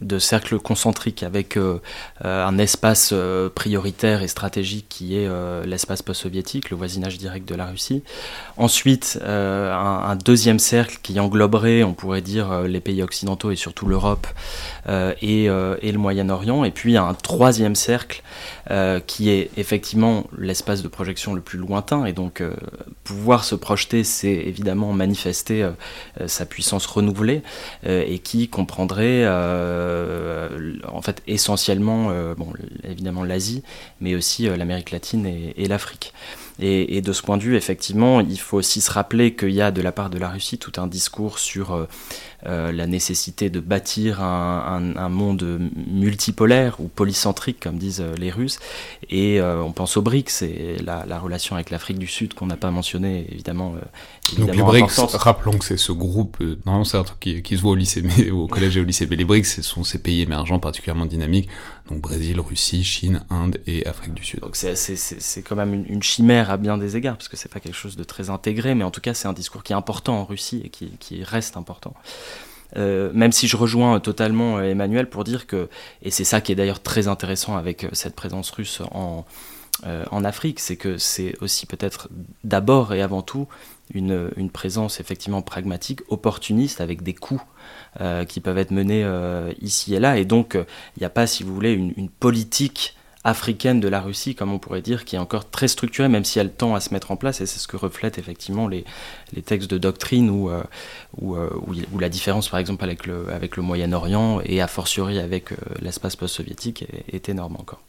[0.00, 1.80] de cercles concentriques avec euh,
[2.24, 5.28] euh, un espace euh, prioritaire et stratégique qui est
[5.64, 8.02] l'espace post-soviétique, le voisinage direct de la Russie.
[8.56, 14.26] Ensuite, un, deuxième cercle qui engloberait, on pourrait dire, les pays occidentaux et surtout l'Europe
[14.88, 16.64] et, et, le Moyen-Orient.
[16.64, 18.22] Et puis un troisième cercle
[19.06, 22.04] qui est effectivement l'espace de projection le plus lointain.
[22.04, 22.42] Et donc,
[23.04, 25.68] pouvoir se projeter, c'est évidemment manifester
[26.26, 27.42] sa puissance renouvelée
[27.84, 29.24] et qui comprendrait
[30.88, 32.52] en fait essentiellement, euh, bon,
[32.84, 33.62] évidemment l'Asie,
[34.00, 36.12] mais aussi euh, l'Amérique latine et, l'Afrique.
[36.58, 39.70] Et, de ce point de vue, effectivement, il faut aussi se rappeler qu'il y a
[39.70, 41.86] de la part de la Russie tout un discours sur
[42.44, 48.58] la nécessité de bâtir un, monde multipolaire ou polycentrique, comme disent les Russes.
[49.10, 52.70] Et on pense aux BRICS et la, relation avec l'Afrique du Sud qu'on n'a pas
[52.70, 53.74] mentionné, évidemment.
[54.38, 57.62] Donc les BRICS, rappelons que c'est ce groupe, normalement c'est un truc qui, qui, se
[57.62, 59.98] voit au lycée, mais, au collège et au lycée, mais les BRICS, ce sont ces
[59.98, 61.48] pays émergents particulièrement dynamiques,
[61.88, 64.40] donc Brésil, Russie, Chine, Inde et Afrique du Sud.
[64.40, 67.76] Donc c'est quand même une, chimère à bien des égards, parce que c'est pas quelque
[67.76, 70.24] chose de très intégré, mais en tout cas c'est un discours qui est important en
[70.24, 71.94] Russie et qui, qui reste important.
[72.76, 75.68] Euh, même si je rejoins totalement euh, Emmanuel pour dire que,
[76.02, 79.24] et c'est ça qui est d'ailleurs très intéressant avec euh, cette présence russe en,
[80.10, 82.10] en Afrique, c'est que c'est aussi peut-être
[82.44, 83.48] d'abord et avant tout
[83.94, 87.16] une, une, présence effectivement pragmatique, opportuniste, avec des
[88.00, 89.06] euh, qui peuvent être menés
[89.62, 90.18] ici et là.
[90.18, 94.35] Et donc, il n'y a pas, si vous voulez, une, politique africaine de la Russie,
[94.35, 96.93] comme on pourrait dire, qui est encore très structurée, même si elle tend à se
[96.93, 98.85] mettre en place, et c'est ce que reflètent effectivement les,
[99.33, 100.63] les textes de doctrine, où, euh,
[101.19, 105.49] où, où, la différence, par exemple, avec le, avec le Moyen-Orient, et a fortiori avec
[105.81, 107.81] l'espace post-soviétique, est, est énorme encore.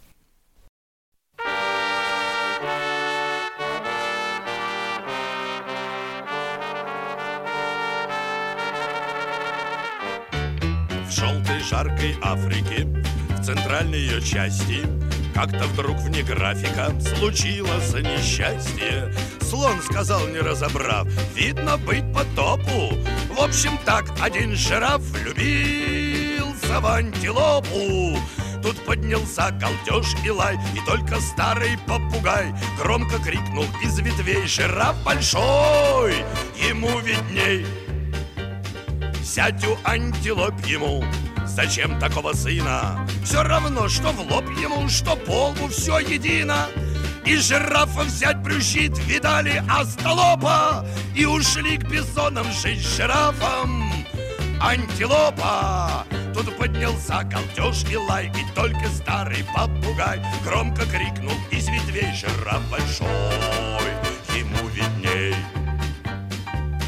[11.67, 12.87] жаркой Африки,
[13.42, 14.86] Центральной ее части,
[15.34, 19.14] как-то вдруг вне графика случилось несчастье.
[19.42, 22.96] Слон сказал, не разобрав, видно быть по топу.
[23.34, 28.18] В общем так, один жираф влюбился в антилопу.
[28.62, 36.14] Тут поднялся галдеж и лай, и только старый попугай громко крикнул из ветвей «Жираф большой,
[36.56, 37.66] ему видней!»
[39.24, 41.04] Сядь у антилоп ему,
[41.56, 43.06] Зачем такого сына?
[43.26, 46.68] Все равно, что в лоб ему, что полбу, все едино.
[47.26, 53.94] И жирафа взять брюзжит, видали остолопа, И ушли к бизонам жить жирафом.
[54.62, 56.06] Антилопа!
[56.34, 63.91] Тут поднялся галдеж и лай, И только старый попугай Громко крикнул из ветвей жираф большой.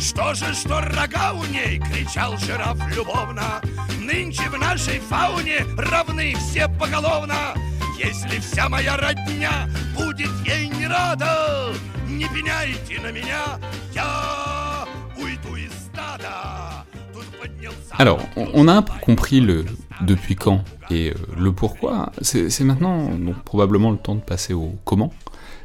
[0.02, 3.60] Что же, что рога у ней, кричал жираф любовно.
[4.00, 7.54] Нынче в нашей фауне равны все поголовно.
[7.98, 11.72] Если вся моя родня будет ей не рада,
[12.06, 13.58] не пеняйте на меня,
[13.92, 16.84] я уйду из стада.
[17.98, 19.66] Alors, on a un peu compris le
[20.02, 22.12] depuis quand et euh, le pourquoi.
[22.22, 25.12] C'est maintenant donc, probablement le temps de passer au comment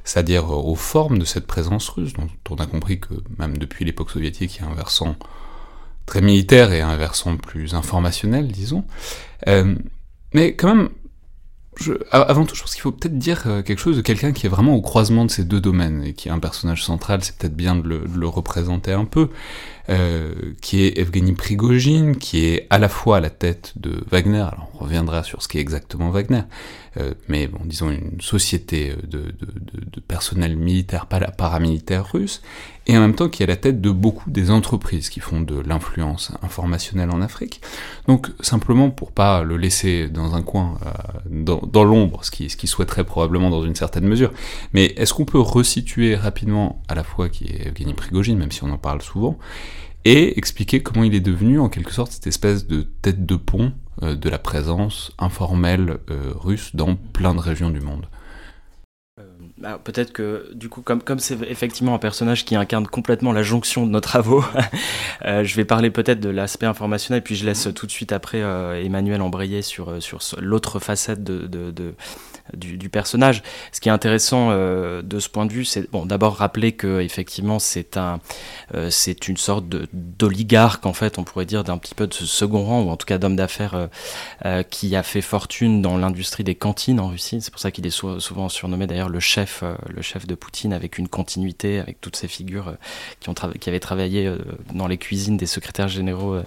[0.08, 4.10] c'est-à-dire aux formes de cette présence russe, dont on a compris que même depuis l'époque
[4.10, 5.16] soviétique, il y a un versant
[6.06, 8.84] très militaire et un versant plus informationnel, disons.
[9.48, 9.74] Euh,
[10.32, 10.88] mais quand même,
[12.10, 14.48] avant tout, je pense qu'il faut peut-être dire euh, quelque chose de quelqu'un qui est
[14.48, 17.54] vraiment au croisement de ces deux domaines et qui est un personnage central, c'est peut-être
[17.54, 19.28] bien de le, représenter un peu,
[19.90, 24.40] euh, qui est Evgeny Prigogine, qui est à la fois à la tête de Wagner,
[24.40, 26.42] alors on reviendra sur ce qu'est exactement Wagner,
[26.98, 32.42] euh, mais bon, disons une société de, de, personnel militaire, paramilitaire russe,
[32.87, 35.40] et en même temps qui est à la tête de beaucoup des entreprises qui font
[35.40, 37.62] de l'influence informationnelle en Afrique.
[38.07, 40.79] Donc simplement pour pas le laisser dans un coin
[41.31, 44.33] dans, dans l'ombre, ce qu'il ce qui souhaiterait probablement dans une certaine mesure.
[44.72, 48.64] Mais est-ce qu'on peut resituer rapidement à la fois qui est Evgeny Prigogine, même si
[48.64, 49.38] on en parle souvent,
[50.04, 53.72] et expliquer comment il est devenu en quelque sorte cette espèce de tête de pont
[54.02, 58.06] euh, de la présence informelle euh, russe dans plein de régions du monde.
[59.61, 63.42] Bah, peut-être que du coup, comme comme c'est effectivement un personnage qui incarne complètement la
[63.42, 64.44] jonction de nos travaux,
[65.24, 68.40] euh, je vais parler peut-être de l'aspect informationnel, puis je laisse tout de suite après
[68.40, 71.94] euh, Emmanuel embrayer sur euh, sur l'autre facette de, de
[72.56, 73.42] du, personnage.
[73.72, 77.00] Ce qui est intéressant euh, de ce point de vue, c'est bon, d'abord rappeler que
[77.00, 78.18] effectivement c'est un,
[78.74, 82.64] euh, c'est une sorte d'oligarque en fait, on pourrait dire d'un petit peu de second
[82.64, 83.88] rang ou en tout cas d'homme d'affaires
[84.44, 87.40] euh, qui a fait fortune dans l'industrie des cantines en Russie.
[87.40, 90.98] C'est pour ça qu'il est souvent surnommé d'ailleurs le chef, le chef de Poutine, avec
[90.98, 92.74] une continuité avec toutes ces figures
[93.20, 94.32] qui ont qui avaient travaillé
[94.72, 96.40] dans les cuisines des secrétaires généraux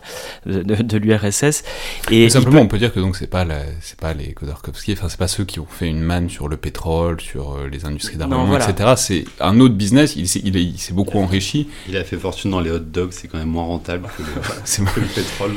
[0.45, 1.63] de, de, l'URSS.
[2.09, 3.45] Et simplement, on peut dire que donc c'est pas
[3.81, 6.57] c'est pas les Khodorkovsky, enfin c'est pas ceux qui ont fait une manne sur le
[6.57, 8.93] pétrole, sur euh, les industries d'armement, etc.
[8.97, 11.67] C'est un autre business, il s'est il, beaucoup enrichi.
[11.87, 15.07] Il a fait fortune dans les hot dogs, c'est quand même moins rentable que le,
[15.15, 15.51] pétrole,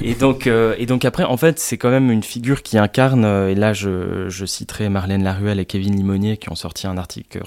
[0.00, 3.24] et donc, euh, et donc après, en fait, c'est quand même une figure qui incarne,
[3.24, 6.96] euh, et là je, je, citerai Marlène Laruelle et Kevin Limonier qui ont sorti un
[6.96, 7.40] article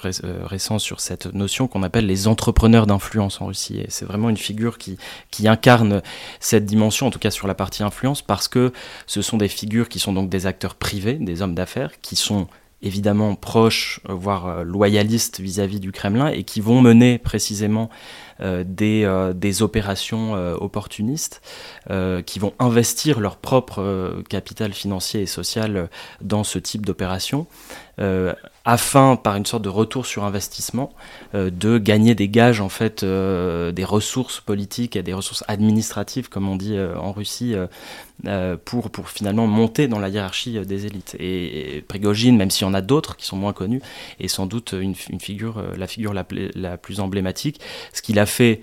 [0.44, 3.78] récent sur cette notion qu'on appelle les entrepreneurs d'influence en Russie.
[3.78, 4.96] Et c'est vraiment une figure qui,
[5.30, 6.02] qui incarne
[6.40, 8.72] cette dimension, en tout cas sur la partie influence, parce que
[9.06, 12.16] ce sont des figures qui sont donc des acteurs privés, des hommes d'affaires, qui qui
[12.16, 12.46] sont
[12.82, 17.88] évidemment proches, euh, voire euh, loyalistes vis-à-vis du Kremlin, et qui vont mener précisément
[18.42, 21.40] euh, des, des, opérations opportunistes,
[22.26, 25.88] qui vont investir leur propre capital financier et social
[26.20, 27.46] dans ce type d'opération,
[28.64, 30.92] afin, par une sorte de retour sur investissement,
[31.34, 36.56] de gagner des gages, en fait, des ressources politiques et des ressources administratives, comme on
[36.56, 37.56] dit en Russie,
[38.28, 41.16] euh, pour, pour finalement monter dans la hiérarchie euh, des élites.
[41.18, 43.82] Et, Prigogine, même s'il y en a d'autres qui sont moins connus,
[44.20, 47.60] est sans doute une, figure, euh, la figure la, la plus emblématique.
[47.92, 48.60] Ce qu'il a fait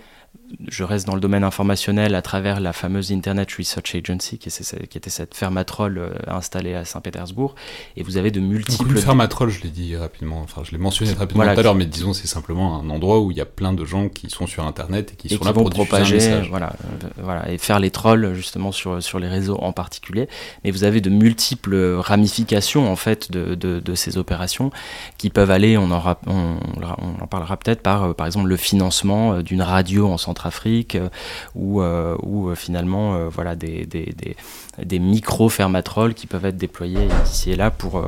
[0.68, 4.98] je reste dans le domaine informationnel à travers la fameuse Internet Research Agency, qui, qui
[4.98, 7.56] était cette fermatrole euh, installée à Saint-Pétersbourg.
[7.96, 8.94] Et vous avez de multiples.
[8.94, 11.86] Le fermatrole, je l'ai dit rapidement, enfin je l'ai mentionné rapidement tout à l'heure, mais
[11.86, 14.66] disons c'est simplement un endroit où il y a plein de gens qui sont sur
[14.66, 18.72] Internet et qui sont là pour propager, voilà, euh, voilà, et faire les trolls justement
[18.72, 20.28] sur, sur les réseaux en particulier.
[20.64, 24.72] Mais vous avez de multiples ramifications en fait de, de, de ces opérations
[25.18, 28.58] qui peuvent aller, on en, on, on en parlera peut-être par, euh, par exemple, le
[28.58, 31.10] financement d'une radio en centre Afrique euh,
[31.56, 34.36] ou, euh, ou euh, finalement voilà, des, des, des,
[34.84, 38.04] des micro-fermatrolls qui peuvent être déployés ici et là pour,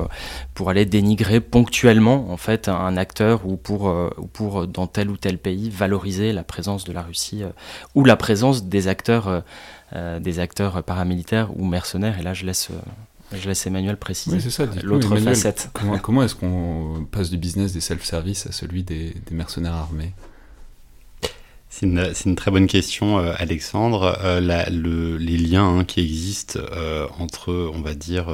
[0.54, 3.84] pour aller dénigrer ponctuellement en fait un acteur ou pour,
[4.18, 7.44] ou pour dans tel ou tel pays valoriser la présence de la Russie
[7.96, 9.44] ou la présence des acteurs,
[9.94, 12.20] des acteurs paramilitaires ou mercenaires.
[12.20, 12.72] Et là, je laisse
[13.34, 14.38] je laisse Emmanuel préciser
[14.84, 15.70] l'autre facette.
[15.74, 20.14] Comment, comment est-ce qu'on passe du business des self-service à celui des, des mercenaires armés?
[21.72, 21.86] C'est
[22.26, 24.18] une, très bonne question, euh, Alexandre.
[24.22, 28.28] Euh, les liens hein, qui existent euh, entre, on va dire,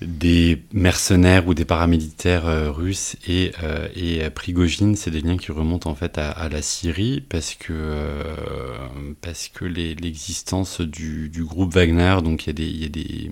[0.00, 3.52] des mercenaires ou des paramilitaires russes et,
[3.94, 8.22] et Prigogine, c'est des liens qui remontent en fait à, la Syrie parce que,
[9.54, 13.30] que l'existence du, groupe Wagner, donc il y a des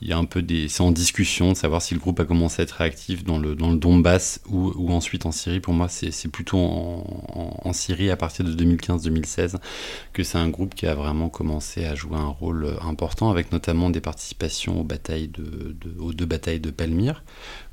[0.00, 0.68] il y a un peu des.
[0.68, 3.54] C'est en discussion de savoir si le groupe a commencé à être réactif dans le,
[3.54, 5.60] dans le Donbass ou, ou ensuite en Syrie.
[5.60, 9.56] Pour moi, c'est plutôt en, en, Syrie à partir de 2015-2016
[10.12, 13.90] que c'est un groupe qui a vraiment commencé à jouer un rôle important, avec notamment
[13.90, 17.22] des participations aux, batailles de, de aux deux batailles de Palmyre,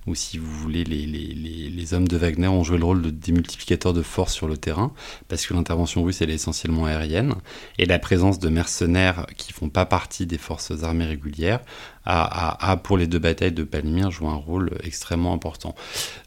[0.07, 1.33] ou si vous voulez, les, les,
[1.69, 4.91] les, hommes de Wagner ont joué le rôle de démultiplicateur de force sur le terrain,
[5.27, 7.35] parce que l'intervention russe, elle est essentiellement aérienne,
[7.77, 11.59] et la présence de mercenaires qui font pas partie des forces armées régulières
[12.05, 15.75] a, a, pour les deux batailles de Palmyre joué un rôle extrêmement important.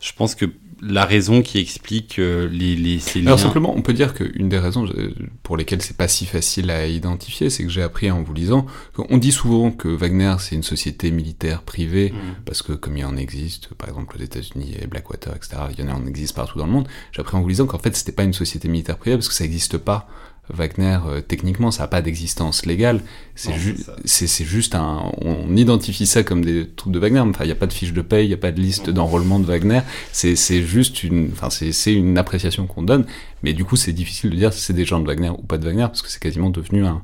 [0.01, 0.47] Je pense que
[0.87, 4.59] la raison qui explique euh, les, les ces Alors simplement, on peut dire qu'une des
[4.59, 8.23] raisons euh, pour lesquelles c'est pas si facile à identifier, c'est que j'ai appris en
[8.23, 12.45] vous lisant qu'on dit souvent que Wagner c'est une société militaire privée mm.
[12.45, 15.63] parce que comme il en existe, par exemple aux États-Unis et Blackwater, etc.
[15.77, 16.89] Il y en, a, en existe partout dans le monde.
[17.13, 19.35] J'ai appris en vous lisant qu'en fait c'était pas une société militaire privée parce que
[19.35, 20.07] ça n'existe pas
[20.53, 23.01] Wagner, euh, techniquement, ça n'a pas d'existence légale.
[23.35, 25.11] C'est juste un.
[25.23, 27.21] On identifie ça comme des troupes de Wagner.
[27.21, 28.91] Enfin, il n'y a pas de fiche de paye, il n'y a pas de liste
[28.91, 29.81] d'enrôlement de Wagner.
[30.13, 31.31] C'est juste une.
[31.33, 33.07] Enfin, c'est une appréciation qu'on donne.
[33.43, 35.59] Mais du coup, c'est difficile de dire si c'est des gens de Wagner ou pas
[35.59, 37.03] de Wagner, parce que c'est quasiment devenu un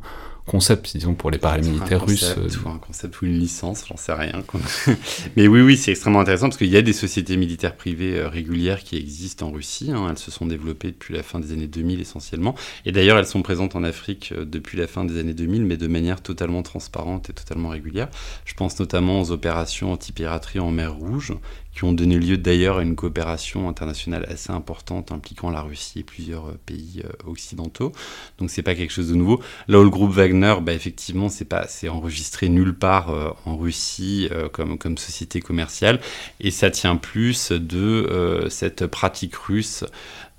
[0.51, 2.35] concept, disons, pour les paramilitaires russes.
[2.65, 4.43] Ou un concept ou une licence, j'en sais rien.
[5.37, 8.83] Mais oui, oui, c'est extrêmement intéressant parce qu'il y a des sociétés militaires privées régulières
[8.83, 9.93] qui existent en Russie.
[9.93, 10.09] Hein.
[10.11, 12.57] Elles se sont développées depuis la fin des années 2000 essentiellement.
[12.85, 15.87] Et d'ailleurs, elles sont présentes en Afrique depuis la fin des années 2000, mais de
[15.87, 18.09] manière totalement transparente et totalement régulière.
[18.45, 21.33] Je pense notamment aux opérations anti-piraterie en mer Rouge,
[21.81, 26.03] qui ont donné lieu d'ailleurs à une coopération internationale assez importante impliquant la Russie et
[26.03, 27.93] plusieurs euh, pays euh, occidentaux.
[28.37, 29.41] Donc c'est pas quelque chose de nouveau.
[29.67, 33.57] Là où le groupe Wagner, bah, effectivement, c'est pas c'est enregistré nulle part euh, en
[33.57, 36.01] Russie comme comme société commerciale
[36.41, 39.85] et ça tient plus de cette pratique russe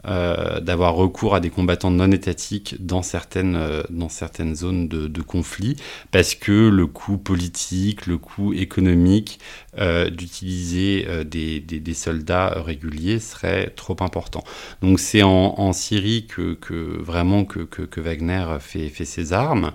[0.04, 5.76] d'avoir recours à des combattants non étatiques dans certaines, dans certaines zones de, conflit,
[6.11, 9.39] parce que le coût politique, le coût économique
[9.78, 14.43] euh, d'utiliser des, des, des, soldats réguliers serait trop important.
[14.82, 16.57] Donc c'est en, Syrie que,
[17.01, 19.72] vraiment que, que, Wagner fait, fait ses armes.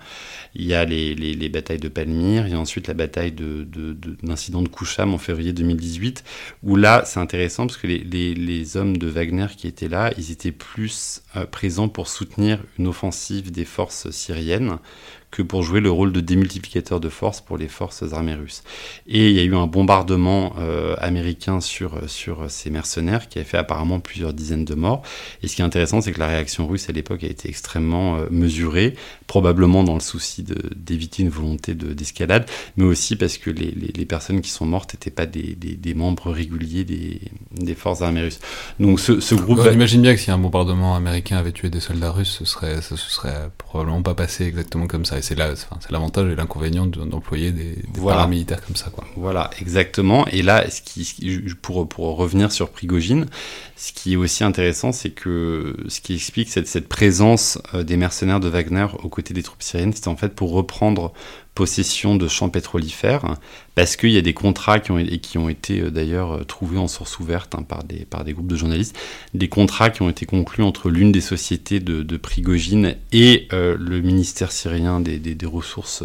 [0.55, 3.92] Il y a les, les, les, batailles de Palmyre, a ensuite la bataille de, de,
[3.92, 6.24] de, de Koucham en février 2018,
[6.62, 10.12] où là c'est intéressant parce que les, les, les hommes de Wagner qui étaient là,
[10.18, 14.78] ils étaient plus euh, présents pour soutenir une offensive des forces syriennes
[15.31, 18.62] que pour jouer le rôle de démultiplicateur de force pour les forces armées russes.
[19.07, 23.45] Et il y a eu un bombardement euh, américain sur, sur ces mercenaires qui a
[23.45, 25.03] fait apparemment plusieurs dizaines de morts.
[25.43, 28.16] Et ce qui est intéressant, c'est que la réaction russe à l'époque a été extrêmement
[28.16, 28.95] euh, mesurée,
[29.27, 34.07] probablement dans le souci d'éviter une volonté d'escalade, mais aussi parce que les, les, les
[34.07, 37.20] personnes qui sont mortes n'étaient pas des, des, des, membres réguliers des,
[37.53, 38.41] des, forces armées russes.
[38.81, 39.59] Donc ce, ce groupe...
[39.59, 42.81] On imagine bien que si un bombardement américain avait tué des soldats russes, ce serait,
[42.81, 45.15] se serait probablement pas passé exactement comme ça.
[45.18, 48.18] Et c'est l'avantage et l'inconvénient d'employer des, des voilà.
[48.18, 48.90] paramilitaires comme ça.
[48.90, 49.04] Quoi.
[49.16, 50.26] Voilà, exactement.
[50.28, 53.26] Et là, ce qui, pour, pour revenir sur Prigogine,
[53.76, 57.96] ce qui est aussi intéressant, c'est que ce qui explique cette, cette présence euh, des
[57.96, 61.12] mercenaires de Wagner aux côtés des troupes syriennes, c'était en fait pour reprendre
[61.54, 63.36] possession de champs pétrolifères,
[63.77, 67.20] parce qu'il y a des contrats qui ont, été euh, d'ailleurs euh, trouvés en source
[67.20, 68.97] ouverte hein, par, des, groupes de journalistes,
[69.35, 73.77] des contrats qui ont été conclus entre l'une des sociétés de, de Prigogine et euh,
[73.79, 76.03] le ministère syrien des, ressources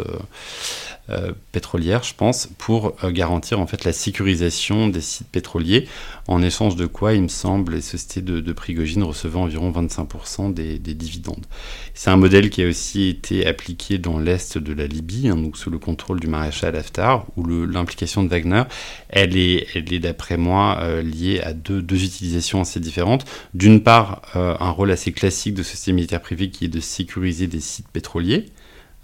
[1.52, 5.88] pétrolières, je pense, pour garantir en fait la sécurisation des sites pétroliers,
[6.28, 10.78] en échange de quoi, il me semble, les sociétés de, Prigogine recevaient environ 25% des,
[10.78, 11.46] des dividendes.
[11.94, 15.58] C'est un modèle qui a aussi été appliqué dans l'est de la Libye, hein, donc
[15.58, 18.64] sous le contrôle du maréchal Haftar, où l'implication de Wagner,
[19.10, 23.26] elle est, d'après moi euh, liée à deux, deux, utilisations assez différentes.
[23.54, 27.48] D'une part, euh, un rôle assez classique de société militaire privée qui est de sécuriser
[27.48, 28.48] des sites pétroliers.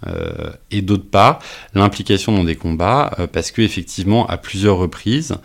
[0.06, 1.40] Euh, et d'autre part,
[1.74, 5.36] l'implication dans des combats, euh, parce que effectivement, à plusieurs reprises,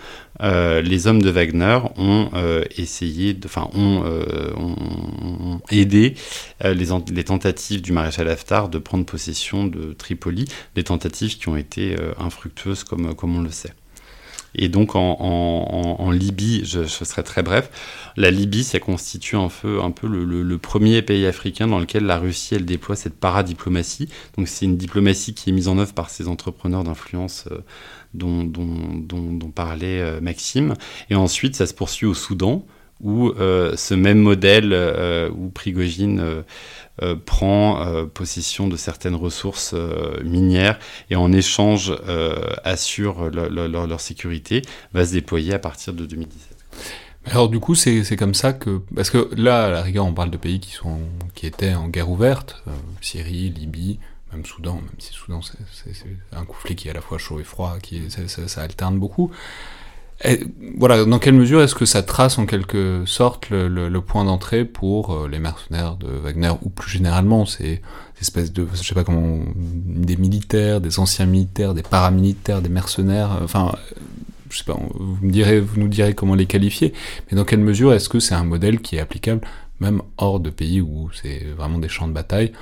[0.41, 2.29] euh, les hommes de Wagner ont
[2.77, 6.15] essayé, enfin, ont, aidé
[6.63, 10.45] les, tentatives du maréchal Haftar de prendre possession de Tripoli,
[10.75, 13.73] des tentatives qui ont été infructueuses, comme on le sait.
[14.55, 17.69] Et donc en, Libye, je, je, serai très bref,
[18.17, 22.17] la Libye, ça constitue un peu, un peu le, premier pays africain dans lequel la
[22.17, 24.09] Russie, elle déploie cette paradiplomatie.
[24.37, 27.59] Donc c'est une diplomatie qui est mise en œuvre par ces entrepreneurs d'influence euh,
[28.13, 28.75] dont, dont,
[29.33, 30.75] dont, parlait euh, Maxime.
[31.09, 32.65] Et ensuite, ça se poursuit au Soudan,
[33.01, 34.73] où euh, ce même modèle,
[35.35, 36.43] où Prigogine
[37.01, 40.77] euh, prend euh, possession de certaines ressources euh, minières
[41.09, 41.91] et en échange
[42.63, 44.61] assure le, le, leur, sécurité,
[44.93, 46.55] va se déployer à partir de 2017.
[47.25, 48.81] Alors du coup, c'est comme ça que...
[48.95, 50.99] Parce que là, à la rigueur, on parle de pays qui, sont,
[51.33, 52.63] qui étaient en guerre ouverte,
[53.01, 53.99] Syrie, Libye,
[54.31, 57.43] même Soudan, même si Soudan c'est un conflit qui est à la fois chaud et
[57.43, 59.31] froid, qui ça alterne beaucoup.
[60.25, 60.39] Et,
[60.77, 65.13] voilà, dans quelle mesure est-ce que ça trace en quelque sorte le, point d'entrée pour
[65.13, 66.51] euh, les mercenaires de Wagner?
[66.61, 67.81] Ou plus généralement ces
[68.21, 73.39] espèces de, je sais pas comment, des militaires, des anciens militaires, des paramilitaires, des mercenaires,
[73.43, 73.71] enfin,
[74.49, 76.93] je sais pas, vous me direz, vous nous direz comment les qualifier,
[77.29, 79.41] mais dans quelle mesure est-ce que c'est un modèle qui est applicable
[79.79, 82.53] même hors de pays où c'est vraiment des champs de bataille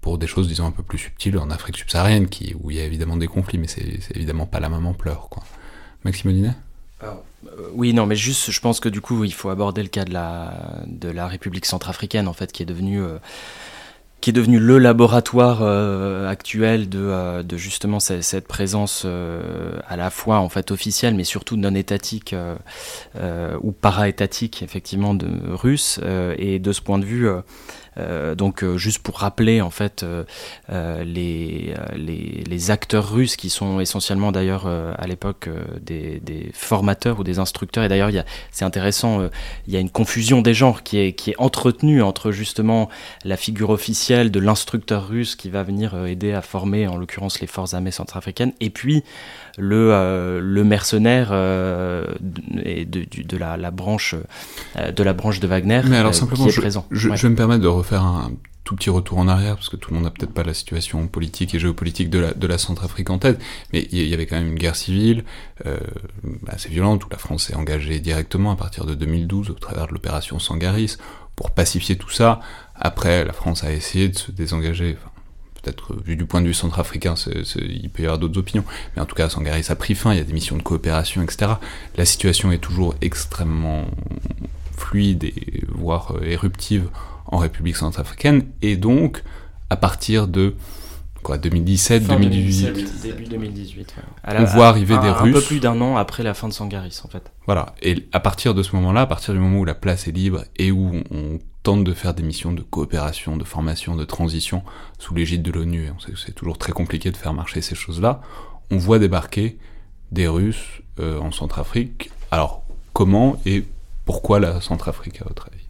[0.00, 2.80] pour des choses disons un peu plus subtiles en Afrique subsaharienne qui où il y
[2.80, 5.42] a évidemment des conflits, mais c'est évidemment pas la même ampleur quoi.
[6.04, 6.54] Maxime Odinet
[7.00, 9.88] alors, euh, oui, non, mais juste, je pense que du coup, il faut aborder le
[9.88, 10.54] cas de la,
[10.86, 13.18] de République centrafricaine, en fait, qui est devenue, euh,
[14.26, 21.14] le laboratoire euh, actuel de, justement cette, cette présence à la fois en fait officielle,
[21.14, 22.34] mais surtout non étatique
[23.14, 26.00] ou para-étatique, effectivement, de russe.
[26.38, 27.28] et de ce point de vue,
[28.36, 30.04] donc juste pour rappeler en fait
[30.68, 35.48] les, les, les, acteurs russes qui sont essentiellement d'ailleurs à l'époque
[35.80, 37.84] des, des, formateurs ou des instructeurs.
[37.84, 38.10] Et d'ailleurs,
[38.50, 39.28] c'est intéressant,
[39.66, 42.88] il y a une confusion des genres qui est, qui est entretenue entre justement
[43.24, 47.46] la figure officielle de l'instructeur russe qui va venir aider à former en l'occurrence les
[47.46, 49.02] forces armées centrafricaines, et puis
[49.58, 54.14] le, euh, le mercenaire euh, de, de, la, la, branche,
[54.76, 56.86] euh, de la branche de Wagner Mais alors, simplement, qui est je, présent.
[56.90, 58.32] Je, je, vais me permettre de refaire un
[58.64, 61.06] tout petit retour en arrière, parce que tout le monde n'a peut-être pas la situation
[61.06, 63.40] politique et géopolitique de la, de la Centrafrique en tête,
[63.72, 65.24] mais il y avait quand même une guerre civile
[66.48, 69.92] assez violente, où la France est engagée directement à partir de 2012 au travers de
[69.92, 70.96] l'opération Sangaris,
[71.36, 72.40] pour pacifier tout ça.
[72.74, 75.10] Après, la France a essayé de se désengager, enfin,
[75.66, 77.14] peut-être vu du point de vue centrafricain,
[77.56, 78.64] il peut y avoir d'autres opinions,
[78.94, 81.22] mais en tout cas, Sangaris a pris fin, il y a des missions de coopération,
[81.22, 81.52] etc.
[81.96, 83.84] La situation est toujours extrêmement
[84.76, 86.88] fluide et voire euh, éruptive
[87.26, 89.22] en République centrafricaine, et donc,
[89.70, 90.54] à partir de
[91.22, 93.94] quoi, 2017, 2018 Début 2018.
[94.28, 95.34] on voit arriver des Russes.
[95.34, 97.32] Un peu plus d'un an après la fin de Sangaris, en fait.
[97.46, 100.12] Voilà, et à partir de ce moment-là, à partir du moment où la place est
[100.12, 104.62] libre et où on tente de faire des missions de coopération, de formation, de transition
[105.00, 105.90] sous l'égide de l'ONU.
[106.14, 108.20] C'est toujours très compliqué de faire marcher ces choses-là.
[108.70, 109.58] On voit débarquer
[110.12, 112.12] des Russes euh, en Centrafrique.
[112.30, 112.62] Alors,
[112.92, 113.64] comment et
[114.04, 115.66] pourquoi la Centrafrique, à votre avis?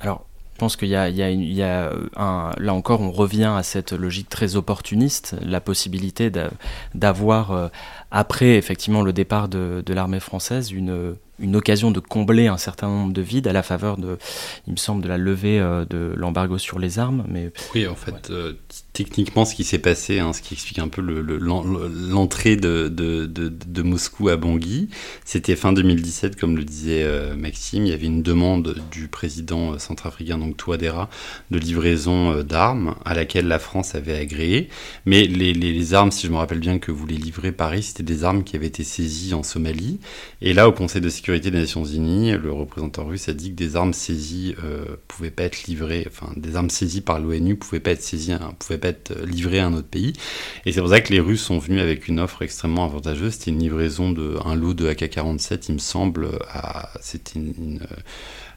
[0.00, 4.56] Alors, je pense qu'il y a, un, là encore, on revient à cette logique très
[4.56, 6.32] opportuniste, la possibilité
[6.96, 7.68] d'avoir, euh,
[8.10, 13.12] après effectivement le départ de l'armée française, une une occasion de combler un certain nombre
[13.12, 14.16] de vides à la faveur de,
[14.66, 17.24] il me semble, de la levée euh, de l'embargo sur les armes.
[17.28, 18.54] Mais oui, en fait, euh,
[18.92, 24.36] techniquement, ce qui s'est passé, hein, ce qui explique un peu l'entrée de, Moscou à
[24.36, 24.88] Bangui,
[25.24, 27.86] c'était fin 2017, comme le disait euh, Maxime.
[27.86, 31.08] Il y avait une demande du président centrafricain, donc Touadéra,
[31.50, 34.68] de livraison d'armes à laquelle la France avait agréé.
[35.06, 38.24] Mais les, armes, si je me rappelle bien que vous les livrez Paris, c'était des
[38.24, 40.00] armes qui avaient été saisies en Somalie.
[40.40, 43.56] Et là, au Conseil de sécurité des Nations Unies, le représentant russe a dit que
[43.56, 47.80] des armes saisies euh, pouvaient pas être livrées, enfin des armes saisies par l'ONU pouvaient
[47.80, 50.12] pas être saisies, hein, pouvaient être euh, livrées à un autre pays.
[50.66, 53.34] Et c'est pour ça que les Russes sont venus avec une offre extrêmement avantageuse.
[53.34, 56.28] C'était une livraison de un lot de AK-47, il me semble.
[57.00, 57.80] C'était une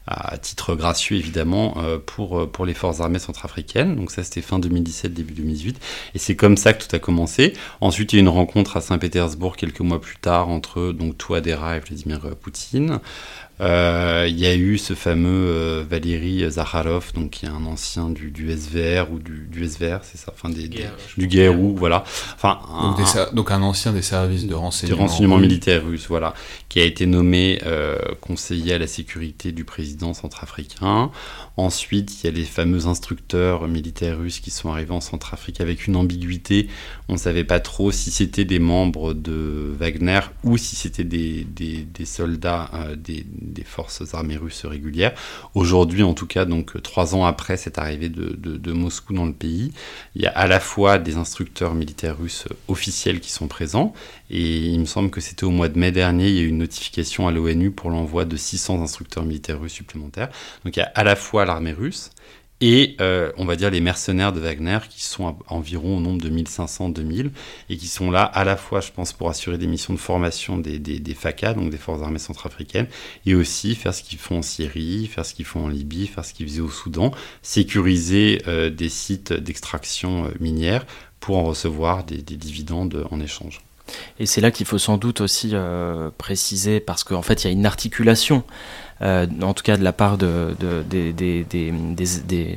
[0.07, 3.95] à titre gracieux évidemment euh, pour, euh, pour les forces armées centrafricaines.
[3.95, 5.79] Donc ça c'était fin 2017, début 2018.
[6.13, 7.53] Et c'est comme ça que tout a commencé.
[7.81, 11.77] Ensuite il y a une rencontre à Saint-Pétersbourg quelques mois plus tard entre donc Touadéra
[11.77, 12.99] et Vladimir Poutine.
[13.61, 18.09] Euh, il y a eu ce fameux euh, Valéry Zakharov, donc qui est un ancien
[18.09, 22.03] du, du SVR ou du, du SVR, c'est ça, enfin des, du GRU, voilà.
[22.35, 22.59] Enfin,
[23.33, 26.33] donc, un, ancien des services de renseignement, renseignement militaire russe, voilà,
[26.67, 31.11] qui a été nommé euh, conseiller à la sécurité du président centrafricain.
[31.57, 35.87] Ensuite, il y a les fameux instructeurs militaires russes qui sont arrivés en Centrafrique avec
[35.87, 36.67] une ambiguïté.
[37.07, 41.45] On ne savait pas trop si c'était des membres de Wagner ou si c'était des,
[42.03, 43.25] soldats euh, des,
[43.63, 45.13] forces armées russes régulières.
[45.53, 49.71] Aujourd'hui, en tout cas, donc trois ans après cette arrivée de, Moscou dans le pays,
[50.15, 53.93] il y a à la fois des instructeurs militaires russes officiels qui sont présents,
[54.29, 56.47] et il me semble que c'était au mois de mai dernier, il y a eu
[56.47, 60.29] une notification à l'ONU pour l'envoi de 600 instructeurs militaires russes supplémentaires.
[60.63, 62.11] Donc il y a à la fois l'armée russe
[62.61, 66.29] et euh, on va dire les mercenaires de Wagner qui sont environ au nombre de
[66.29, 67.31] 1500-2000
[67.69, 70.57] et qui sont là à la fois, je pense, pour assurer des missions de formation
[70.57, 72.87] des, des, FACA, donc des forces armées centrafricaines,
[73.25, 76.23] et aussi faire ce qu'ils font en Syrie, faire ce qu'ils font en Libye, faire
[76.23, 77.11] ce qu'ils faisaient au Soudan,
[77.41, 80.85] sécuriser euh, des sites d'extraction euh, minière
[81.19, 83.59] pour en recevoir des, des dividendes en échange.
[84.19, 85.53] Et c'est là qu'il faut sans doute aussi
[86.17, 88.43] préciser, parce qu'en fait, il y a une articulation
[89.01, 90.55] euh, en tout cas de la part de,
[90.89, 92.55] des, euh,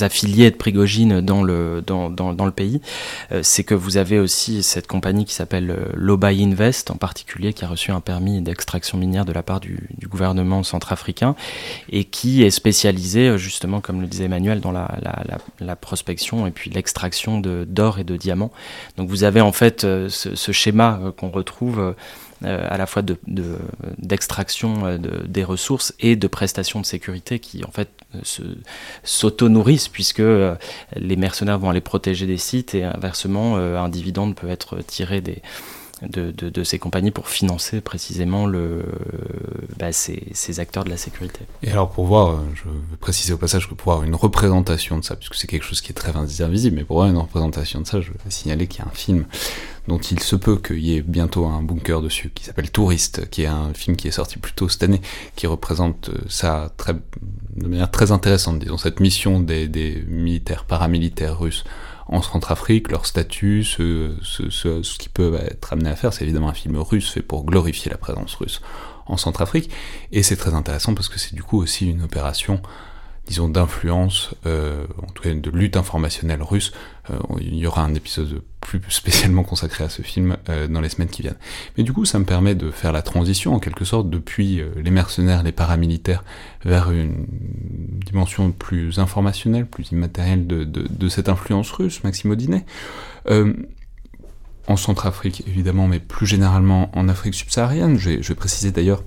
[0.00, 2.80] affiliés de Prigogine dans le, dans, dans, le pays,
[3.32, 7.64] euh, c'est que vous avez aussi cette compagnie qui s'appelle Lobai Invest en particulier, qui
[7.64, 11.34] a reçu un permis d'extraction minière de la part du, gouvernement centrafricain
[11.90, 14.98] et qui est spécialisé justement, comme le disait Emmanuel, dans la,
[15.60, 18.50] la, prospection et puis l'extraction d'or et de diamants.
[18.96, 21.92] Donc vous avez en fait ce, schéma qu'on retrouve euh,
[22.44, 27.70] à la fois d'extraction de, de, des ressources et de prestations de sécurité qui en
[27.70, 27.88] fait
[29.02, 30.54] s'auto-nourrissent puisque euh,
[30.96, 35.20] les mercenaires vont aller protéger des sites et inversement euh, un dividende peut être tiré
[35.20, 35.42] des,
[36.02, 38.84] de, ces compagnies pour financer précisément le,
[39.78, 41.40] bah, ces, ces, acteurs de la sécurité.
[41.62, 45.04] Et alors pour voir, je veux préciser au passage que pour voir une représentation de
[45.04, 47.86] ça, puisque c'est quelque chose qui est très invisible, mais pour voir une représentation de
[47.86, 49.24] ça, je vais signaler qu'il y a un film
[49.88, 53.42] dont il se peut qu'il y ait bientôt un bunker dessus, qui s'appelle Touriste, qui
[53.42, 55.00] est un film qui est sorti plus tôt cette année,
[55.34, 56.72] qui représente euh, ça
[57.56, 61.64] de manière très intéressante, disons, cette mission des militaires, paramilitaires russes
[62.08, 66.12] en Centrafrique, leur statut, ce, ce, ce, ce qu'ils peuvent être amenés à faire.
[66.12, 68.60] C'est évidemment un film russe fait pour glorifier la présence russe
[69.06, 69.70] en Centrafrique,
[70.12, 72.60] et c'est très intéressant parce que c'est du coup aussi une opération
[73.28, 76.72] disons, d'influence, euh, en tout cas de lutte informationnelle russe.
[77.10, 80.88] Euh, il y aura un épisode plus spécialement consacré à ce film euh, dans les
[80.88, 81.36] semaines qui viennent.
[81.76, 84.90] Mais du coup, ça me permet de faire la transition, en quelque sorte, depuis les
[84.90, 86.24] mercenaires, les paramilitaires,
[86.64, 92.64] vers une dimension plus informationnelle, plus immatérielle de, de, cette influence russe, Maxime Audinet.
[94.66, 97.98] En Centrafrique, évidemment, mais plus généralement en Afrique subsaharienne.
[97.98, 99.02] Je vais préciser d'ailleurs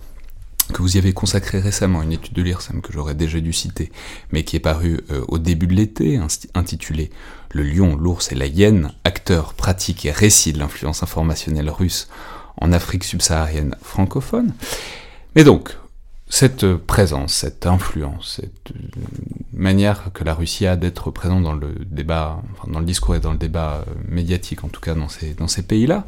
[0.74, 3.92] que vous y avez consacré récemment une étude de l'IRSEM que j'aurais déjà dû citer,
[4.32, 6.20] mais qui est parue euh, au début de l'été,
[6.54, 7.10] intitulée
[7.52, 12.08] Le lion, l'ours et la hyène, acteurs, pratiques et récits de l'influence informationnelle russe
[12.58, 14.54] en Afrique subsaharienne francophone.
[15.36, 15.78] Mais donc,
[16.30, 18.74] cette présence, cette influence, cette
[19.54, 23.20] manière que la Russie a d'être présente dans le débat, enfin dans le discours et
[23.20, 26.06] dans le débat euh, médiatique, en tout cas dans ces pays-là,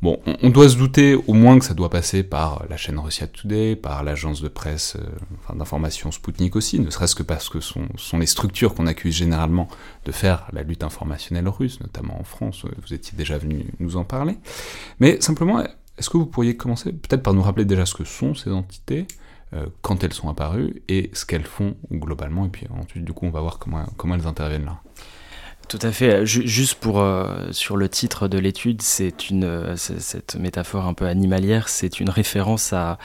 [0.00, 3.26] Bon, on doit se douter au moins que ça doit passer par la chaîne Russia
[3.26, 5.04] Today, par l'agence de presse euh,
[5.42, 9.16] enfin, d'information Sputnik aussi, ne serait-ce que parce que ce sont, les structures qu'on accuse
[9.16, 9.66] généralement
[10.04, 14.04] de faire la lutte informationnelle russe, notamment en France, vous étiez déjà venu nous en
[14.04, 14.38] parler.
[15.00, 18.34] Mais simplement, est-ce que vous pourriez commencer peut-être par nous rappeler déjà ce que sont
[18.34, 19.08] ces entités,
[19.52, 23.26] euh, quand elles sont apparues, et ce qu'elles font globalement, et puis ensuite du coup
[23.26, 24.80] on va voir comment elles interviennent là.
[25.68, 26.24] Tout à fait.
[26.24, 31.06] Juste pour euh, sur le titre de l'étude, c'est une euh, cette métaphore un peu
[31.06, 32.98] animalière, c'est une référence à,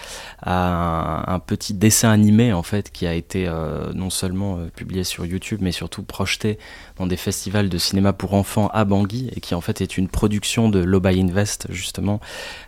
[0.45, 5.59] un, petit dessin animé en fait qui a été euh, non seulement publié sur YouTube,
[5.61, 6.57] mais surtout projeté
[6.97, 10.07] dans des festivals de cinéma pour enfants à Bangui et qui en fait est une
[10.07, 12.19] production de Lobai Invest justement,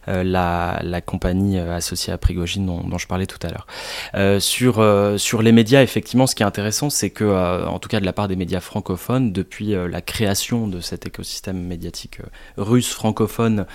[0.07, 4.41] euh, la, compagnie associée à Prigogine dont, je parlais tout à l'heure.
[4.41, 4.75] sur
[5.17, 8.13] sur les médias, effectivement, ce qui est intéressant, c'est que en tout cas de la
[8.13, 12.19] part des médias francophones, depuis la création de cet écosystème médiatique
[12.57, 13.65] russe francophone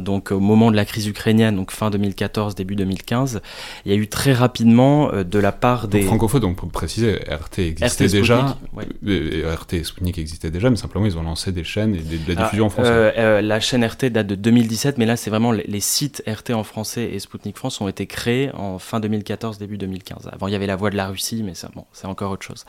[0.00, 3.40] donc au moment de la crise ukrainienne, donc fin 2014, début 2015,
[3.84, 6.02] il y a eu très rapidement euh, de la part des...
[6.02, 8.86] Francophone, donc pour préciser, RT existait RT déjà, ouais.
[9.06, 12.18] Euh, RT et Sputnik existait déjà, mais simplement ils ont lancé des chaînes et des,
[12.18, 12.90] de la diffusion ah, en français.
[12.90, 16.22] Euh, euh, la chaîne RT date de 2017, mais là c'est vraiment les, les, sites
[16.26, 20.28] RT en français et Sputnik France ont été créés en fin 2014, début 2015.
[20.32, 22.44] Avant il y avait la voix de la Russie, mais ça, bon, c'est encore autre
[22.44, 22.64] chose.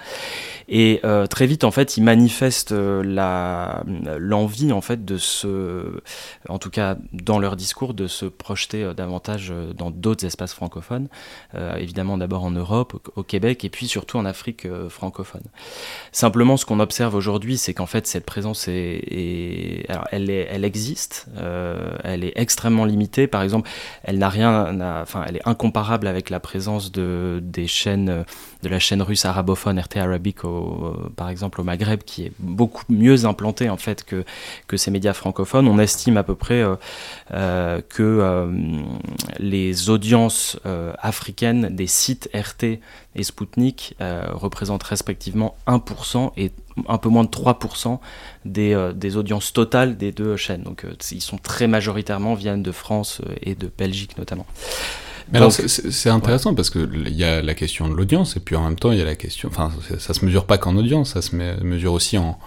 [0.68, 2.74] Et euh, très vite en fait, ils manifestent
[4.18, 6.02] l'envie en fait de se,
[6.50, 10.54] en tout cas dans leur discours de se projeter euh, davantage euh, dans d'autres espaces
[10.54, 11.08] francophones,
[11.54, 15.42] euh, évidemment d'abord en Europe, au, Québec et puis surtout en Afrique francophone.
[16.12, 20.30] Simplement, ce qu'on observe aujourd'hui, c'est qu'en fait cette présence est, alors, elle,
[20.64, 21.28] existe,
[22.04, 23.26] elle est extrêmement limitée.
[23.26, 23.68] Par exemple,
[24.04, 28.26] elle n'a rien, enfin, elle est incomparable avec la présence de des chaînes
[28.62, 30.38] de la chaîne russe arabophone RT Arabic,
[31.16, 34.24] par exemple au Maghreb, qui est beaucoup mieux implantée en fait que
[34.68, 35.68] que ces médias francophones.
[35.68, 36.64] On estime à peu près
[37.30, 38.48] que euh,
[39.40, 42.80] les audiences euh, africaines des sites RT
[43.16, 46.52] et Sputnik euh, représentent respectivement 1% et
[46.88, 48.00] un peu moins de 3%
[48.44, 50.64] des, euh, des, audiences totales des deux chaînes.
[50.64, 54.46] Donc ils sont très majoritairement viennent de France et de Belgique notamment.
[55.32, 56.56] Mais Donc, alors c'est intéressant ouais.
[56.56, 59.00] parce que il y a la question de l'audience et puis en même temps il
[59.00, 62.20] y a la question, enfin ça se mesure pas qu'en audience, ça se mesure aussi
[62.20, 62.38] en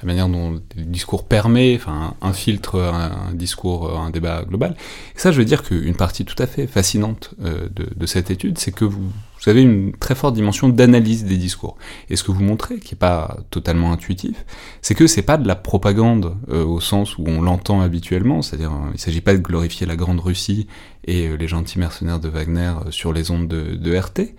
[0.00, 4.76] la manière dont le discours permet, enfin infiltre un, un, discours, un débat global.
[5.16, 8.58] Et ça, je veux dire qu'une partie tout à fait fascinante euh, de, cette étude,
[8.58, 9.10] c'est que vous,
[9.46, 11.76] avez une très forte dimension d'analyse des discours.
[12.10, 14.44] Et ce que vous montrez, qui est pas totalement intuitif,
[14.82, 18.72] c'est que c'est pas de la propagande euh, au sens où on l'entend habituellement, c'est-à-dire
[18.72, 20.66] euh, il s'agit pas de glorifier la grande Russie
[21.08, 24.34] et euh, les gentils mercenaires de Wagner euh, sur les ondes de, de RT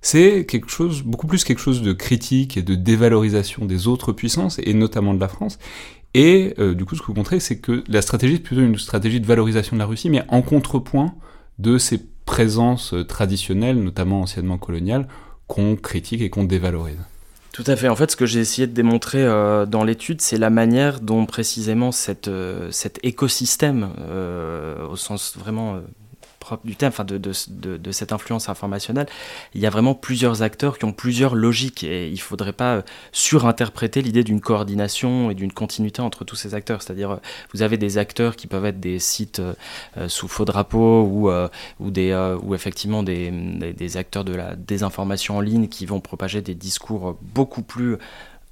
[0.00, 4.58] c'est quelque chose, beaucoup plus quelque chose de critique et de dévalorisation des autres puissances,
[4.62, 5.58] et notamment de la France.
[6.14, 8.78] Et euh, du coup, ce que vous montrez, c'est que la stratégie est plutôt une
[8.78, 11.14] stratégie de valorisation de la Russie, mais en contrepoint
[11.58, 15.08] de ces présences traditionnelles, notamment anciennement coloniales,
[15.46, 16.98] qu'on critique et qu'on dévalorise.
[17.58, 17.88] Tout à fait.
[17.88, 21.26] En fait, ce que j'ai essayé de démontrer euh, dans l'étude, c'est la manière dont
[21.26, 25.80] précisément cette, euh, cet écosystème, euh, au sens vraiment
[26.64, 29.06] du thème, enfin de, de, de, cette influence informationnelle,
[29.54, 32.82] il y a vraiment plusieurs acteurs qui ont plusieurs logiques et il ne faudrait pas
[33.12, 36.82] surinterpréter l'idée d'une coordination et d'une continuité entre tous ces acteurs.
[36.82, 37.20] C'est-à-dire,
[37.52, 41.48] vous avez des acteurs qui peuvent être des sites euh, sous faux drapeau ou, euh,
[41.80, 45.86] ou, des, euh, ou effectivement des, des, des acteurs de la désinformation en ligne qui
[45.86, 47.96] vont propager des discours beaucoup plus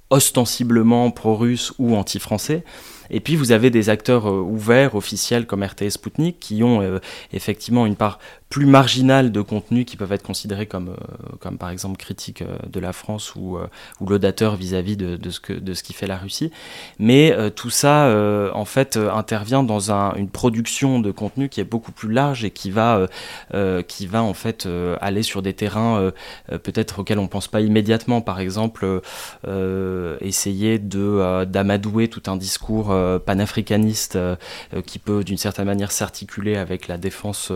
[0.09, 2.63] ostensiblement pro-russe ou anti-français.
[3.09, 6.99] Et puis vous avez des acteurs ouverts, officiels comme RTS Sputnik, qui ont
[7.31, 11.69] effectivement une part plus marginales de contenus qui peuvent être considérés comme, euh, comme par
[11.69, 13.67] exemple critiques euh, de la France ou, euh,
[13.99, 16.51] ou laudateurs vis-à-vis de, ce que, de ce qui fait la Russie.
[16.97, 18.09] Mais tout ça,
[18.53, 22.51] en fait, intervient dans un, une production de contenu qui est beaucoup plus large et
[22.51, 23.07] qui va,
[23.87, 24.67] qui va en fait
[25.01, 26.11] aller sur des terrains
[26.47, 28.21] peut-être auxquels on pense pas immédiatement.
[28.21, 29.01] Par exemple,
[30.21, 32.93] essayer de d'amadouer tout un discours
[33.25, 34.17] panafricaniste
[34.85, 37.51] qui peut d'une certaine manière s'articuler avec la défense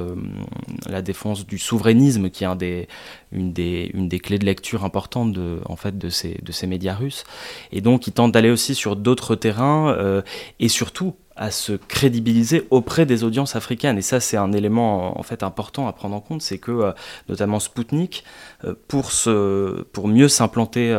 [0.88, 2.88] la défense du souverainisme, qui est
[3.32, 7.24] une, des, clés de lecture importantes de, en fait, de, ces, de ces médias russes.
[7.72, 10.22] Et donc, ils tentent d'aller aussi sur d'autres terrains euh,
[10.60, 13.98] et surtout à se crédibiliser auprès des audiences africaines.
[13.98, 16.92] Et ça, c'est un élément en fait important à prendre en compte, c'est que euh,
[17.30, 18.24] notamment Spoutnik,
[18.64, 20.92] euh, pour, se, pour mieux s'implanter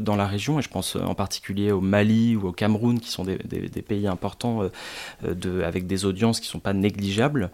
[0.00, 3.24] dans la région, et je pense en particulier au Mali ou au Cameroun, qui sont
[3.24, 3.36] des,
[3.86, 4.62] pays importants
[5.22, 7.50] de, avec des audiences qui ne sont pas négligeables,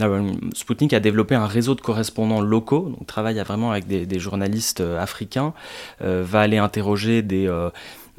[0.00, 4.80] euh, Sputnik a développé un réseau de correspondants locaux, donc travaille vraiment avec des, journalistes
[4.80, 5.52] euh, africains,
[6.02, 7.50] euh, va aller interroger des,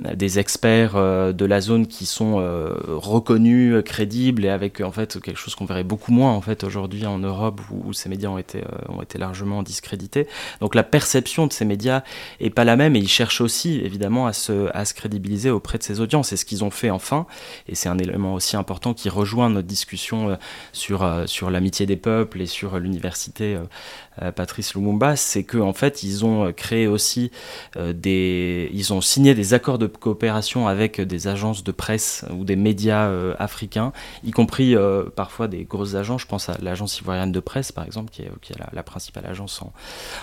[0.02, 5.20] des experts euh, de la zone qui sont euh, reconnus, crédibles et avec en fait
[5.22, 8.38] quelque chose qu'on verrait beaucoup moins en fait aujourd'hui en Europe où, ces médias ont
[8.38, 10.28] été euh, largement discrédités.
[10.60, 12.04] Donc la perception de ces médias
[12.40, 15.78] est pas la même et ils cherchent aussi évidemment à se à se crédibiliser auprès
[15.78, 16.30] de ces audiences.
[16.30, 17.28] C'est ce qu'ils ont fait enfin
[17.68, 20.38] et c'est un élément aussi important qui rejoint notre discussion
[20.74, 23.58] sur sur l'amitié des peuples et sur l'université
[24.36, 27.32] Patrice Lumumba, c'est que en fait ils ont créé aussi
[27.78, 32.56] des ils ont signé des accords de coopération avec des agences de presse ou des
[32.56, 33.92] médias euh, africains,
[34.24, 36.22] y compris euh, parfois des grosses agences.
[36.22, 39.26] Je pense à l'agence ivoirienne de presse, par exemple, qui est, qui est la, principale
[39.26, 39.72] agence en,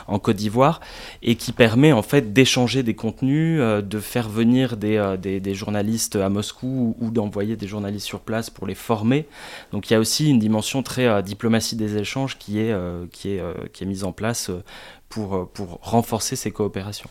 [0.09, 0.81] en Côte d'Ivoire,
[1.23, 5.55] et qui permet en fait d'échanger des contenus, euh, de faire venir des, des, des,
[5.55, 9.27] journalistes à Moscou ou, d'envoyer des journalistes sur place pour les former.
[9.73, 12.75] Donc il y a aussi une dimension très diplomatie des échanges qui est,
[13.13, 13.43] qui est,
[13.79, 14.51] qui est mise en place
[15.09, 17.09] pour, pour renforcer ces coopérations.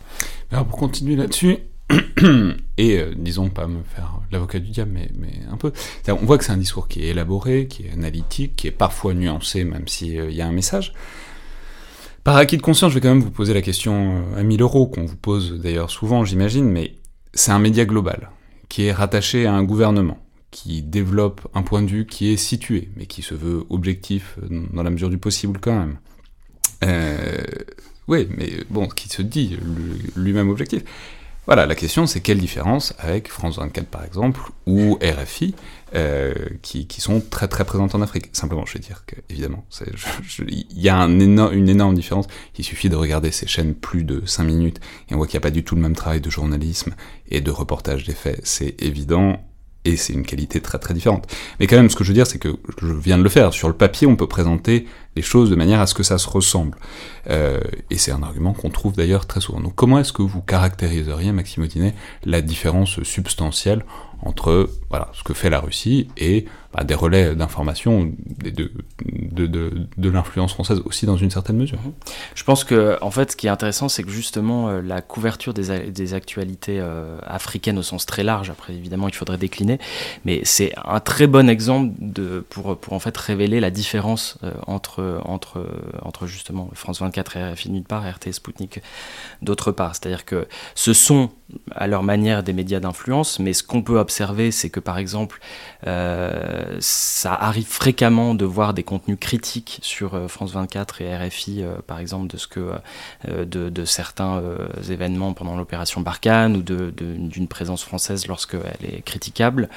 [0.51, 1.59] Alors pour continuer là-dessus,
[2.77, 5.71] et euh, disons pas me faire l'avocat du diable, mais, mais un peu.
[6.09, 9.13] On voit que c'est un discours qui est élaboré, qui est analytique, qui est parfois
[9.13, 10.93] nuancé, même s'il euh, y a un message.
[12.23, 14.61] Par acquis de conscience, je vais quand même vous poser la question euh, à 1000
[14.61, 16.95] euros, qu'on vous pose d'ailleurs souvent, j'imagine, mais
[17.33, 18.31] c'est un média global,
[18.67, 20.17] qui est rattaché à un gouvernement,
[20.51, 24.83] qui développe un point de vue qui est situé, mais qui se veut objectif dans
[24.83, 25.99] la mesure du possible quand même.
[26.83, 27.37] Euh,
[28.07, 29.57] oui, mais bon, qui se dit
[30.15, 30.83] lui-même objectif.
[31.47, 35.55] Voilà, la question c'est quelle différence avec France 24 par exemple, ou RFI,
[35.95, 38.27] euh, qui, qui, sont très très présentes en Afrique?
[38.33, 39.65] Simplement, je vais dire que, évidemment,
[40.45, 42.27] il y a un une énorme différence.
[42.57, 45.43] Il suffit de regarder ces chaînes plus de 5 minutes, et on voit qu'il n'y
[45.43, 46.93] a pas du tout le même travail de journalisme
[47.29, 48.41] et de reportage des faits.
[48.43, 49.41] C'est évident,
[49.87, 51.33] et c'est une qualité très très différente.
[51.59, 53.53] Mais quand même, ce que je veux dire, c'est que je viens de le faire.
[53.53, 54.85] Sur le papier, on peut présenter
[55.15, 56.77] les choses de manière à ce que ça se ressemble.
[57.29, 59.61] Euh, et c'est un argument qu'on trouve d'ailleurs très souvent.
[59.61, 63.85] Donc comment est-ce que vous caractériseriez, Maxime Audinet, la différence substantielle
[64.21, 66.45] entre voilà, ce que fait la Russie et
[66.77, 68.13] bah, des relais d'information
[68.43, 68.69] de,
[69.47, 71.79] de, de, l'influence française aussi dans une certaine mesure.
[72.35, 75.55] Je pense que en fait ce qui est intéressant c'est que justement euh, la couverture
[75.55, 79.79] des, des actualités euh, africaines au sens très large, après évidemment il faudrait décliner,
[80.23, 84.51] mais c'est un très bon exemple de, pour, pour en fait révéler la différence euh,
[84.67, 85.65] entre, entre,
[86.03, 88.81] entre justement France 24 et RFI d'une part RT Sputnik
[89.41, 89.95] d'autre part.
[89.95, 91.31] C'est-à-dire que ce sont
[91.71, 95.39] à leur manière des médias d'influence, mais ce qu'on peut observer c'est que par exemple
[96.79, 101.75] ça arrive fréquemment de voir des contenus critiques sur euh, France 24 et RFI, euh,
[101.85, 102.71] par exemple, de, ce que,
[103.27, 104.41] de, de certains
[104.89, 109.69] événements pendant l'opération Barkhane ou d'une de, présence française lorsqu'elle est critiquable.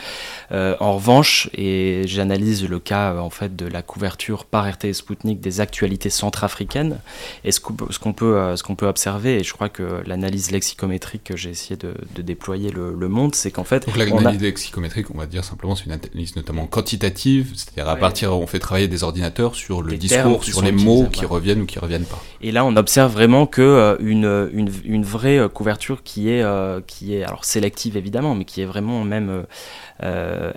[0.50, 5.60] en revanche, et j'analyse le cas en fait de la couverture par RTS Sputnik des
[5.60, 6.98] actualités centrafricaines,
[7.44, 11.36] et ce qu'on peut, ce qu'on peut observer, et je crois que l'analyse lexicométrique que
[11.36, 13.86] j'ai essayé de, déployer le, le monde, c'est qu'en fait...
[13.86, 18.32] Donc l'analyse lexicométrique, on va dire simplement, c'est une analyse notamment quantitative, c'est-à-dire à partir,
[18.32, 21.78] on fait travailler des ordinateurs sur le discours, sur les mots qui reviennent ou qui
[21.78, 22.22] reviennent pas.
[22.40, 26.42] Et là, on observe vraiment que euh, une, une, une, vraie euh, couverture qui est,
[26.42, 29.44] euh, qui est, alors sélective évidemment, mais qui est vraiment même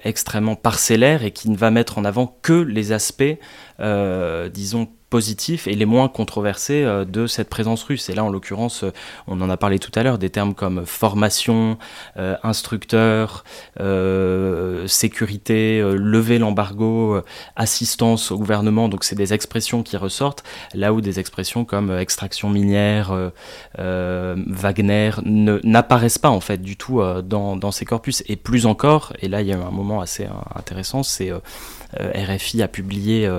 [0.05, 3.37] extrêmement parcellaire et qui ne va mettre en avant que les aspects,
[4.53, 8.09] disons, positifs et les moins controversés euh, de cette présence russe.
[8.09, 8.91] Et là, en l'occurrence, euh,
[9.27, 11.77] on en a parlé tout à l'heure, des termes comme formation,
[12.17, 13.43] euh, instructeur,
[14.87, 17.21] sécurité, lever l'embargo,
[17.55, 18.89] assistance au gouvernement.
[18.89, 20.43] Donc, c'est des expressions qui ressortent,
[20.73, 23.31] là où des expressions comme extraction minière,
[23.77, 28.23] Wagner n'apparaissent pas en fait du tout dans, dans, ces corpus.
[28.27, 31.31] Et plus encore, et là il y a eu un moment assez intéressant, c'est
[31.99, 33.29] RFI a publié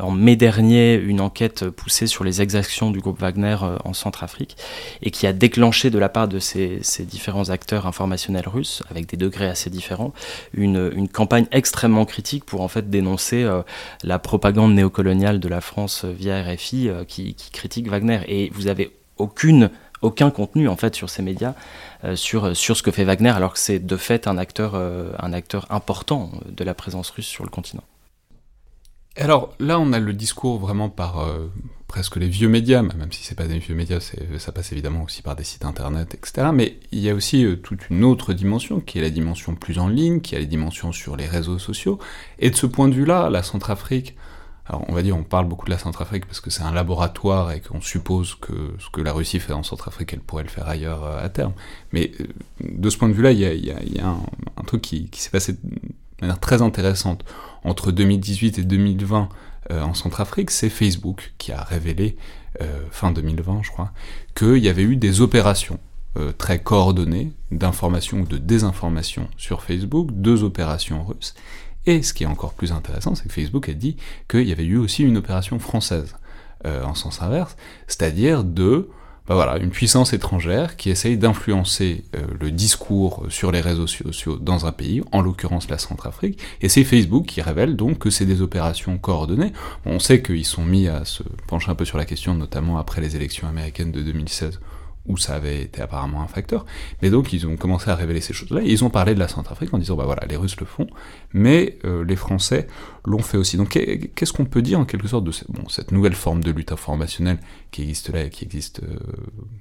[0.00, 4.56] en mai dernier une enquête poussée sur les exactions du groupe Wagner en Centrafrique
[5.02, 9.16] et qui a déclenché de la part de ces, différents acteurs informationnels russes, avec des
[9.16, 10.12] degrés assez différents,
[10.52, 13.48] une, campagne extrêmement critique pour en fait dénoncer
[14.02, 18.20] la propagande néocoloniale de la France via RFI qui, critique Wagner.
[18.28, 19.70] Et vous avez aucune
[20.04, 21.54] aucun contenu en fait sur ces médias
[22.04, 25.32] euh, sur, ce que fait Wagner alors que c'est de fait un acteur, euh, un
[25.32, 27.82] acteur important de la présence russe sur le continent.
[29.16, 31.50] Alors là on a le discours vraiment par euh,
[31.86, 34.00] presque les vieux médias, même si c'est pas des vieux médias,
[34.38, 36.48] ça passe évidemment aussi par des sites internet, etc.
[36.52, 39.86] Mais il y a aussi toute une autre dimension qui est la dimension plus en
[39.86, 42.00] ligne, qui a les dimensions sur les réseaux sociaux.
[42.40, 44.16] Et de ce point de vue-là, la Centrafrique,
[44.66, 47.52] alors on va dire, on parle beaucoup de la Centrafrique parce que c'est un laboratoire
[47.52, 50.68] et qu'on suppose que ce que la Russie fait en Centrafrique, elle pourrait le faire
[50.68, 51.52] ailleurs euh, à terme.
[51.92, 52.24] Mais euh,
[52.60, 55.58] de ce point de vue-là, il y a, un, truc qui, s'est passé de
[56.22, 57.24] manière très intéressante
[57.64, 59.28] entre 2018 et 2020
[59.70, 62.16] euh, en Centrafrique, c'est Facebook qui a révélé,
[62.92, 63.90] fin 2020 je crois,
[64.36, 65.80] qu'il y avait eu des opérations
[66.38, 71.34] très coordonnées d'information ou de désinformation sur Facebook, deux opérations russes,
[71.86, 73.96] et ce qui est encore plus intéressant, c'est que Facebook a dit
[74.28, 76.14] qu'il y avait eu aussi une opération française
[76.66, 77.56] euh, en sens inverse,
[77.86, 78.88] c'est-à-dire de
[79.26, 84.36] bah voilà, une puissance étrangère qui essaye d'influencer euh, le discours sur les réseaux sociaux
[84.36, 88.26] dans un pays, en l'occurrence la Centrafrique, et c'est Facebook qui révèle donc que c'est
[88.26, 89.54] des opérations coordonnées.
[89.86, 93.00] on sait qu'ils sont mis à se pencher un peu sur la question, notamment après
[93.00, 94.60] les élections américaines de 2016,
[95.06, 96.64] où ça avait été apparemment un facteur.
[97.02, 99.72] Mais donc ils ont commencé à révéler ces choses-là, ils ont parlé de la Centrafrique
[99.74, 100.86] en disant, bah voilà, les Russes le font,
[101.32, 102.66] mais euh, les Français
[103.04, 103.56] l'ont fait aussi.
[103.56, 107.38] Donc qu'est-ce qu'on peut dire en quelque sorte de cette nouvelle forme de lutte informationnelle
[107.70, 108.98] qui existe là et qui existe, euh,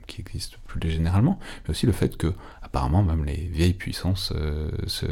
[0.08, 4.70] qui existe plus généralement, mais aussi le fait que apparemment même les vieilles puissances euh,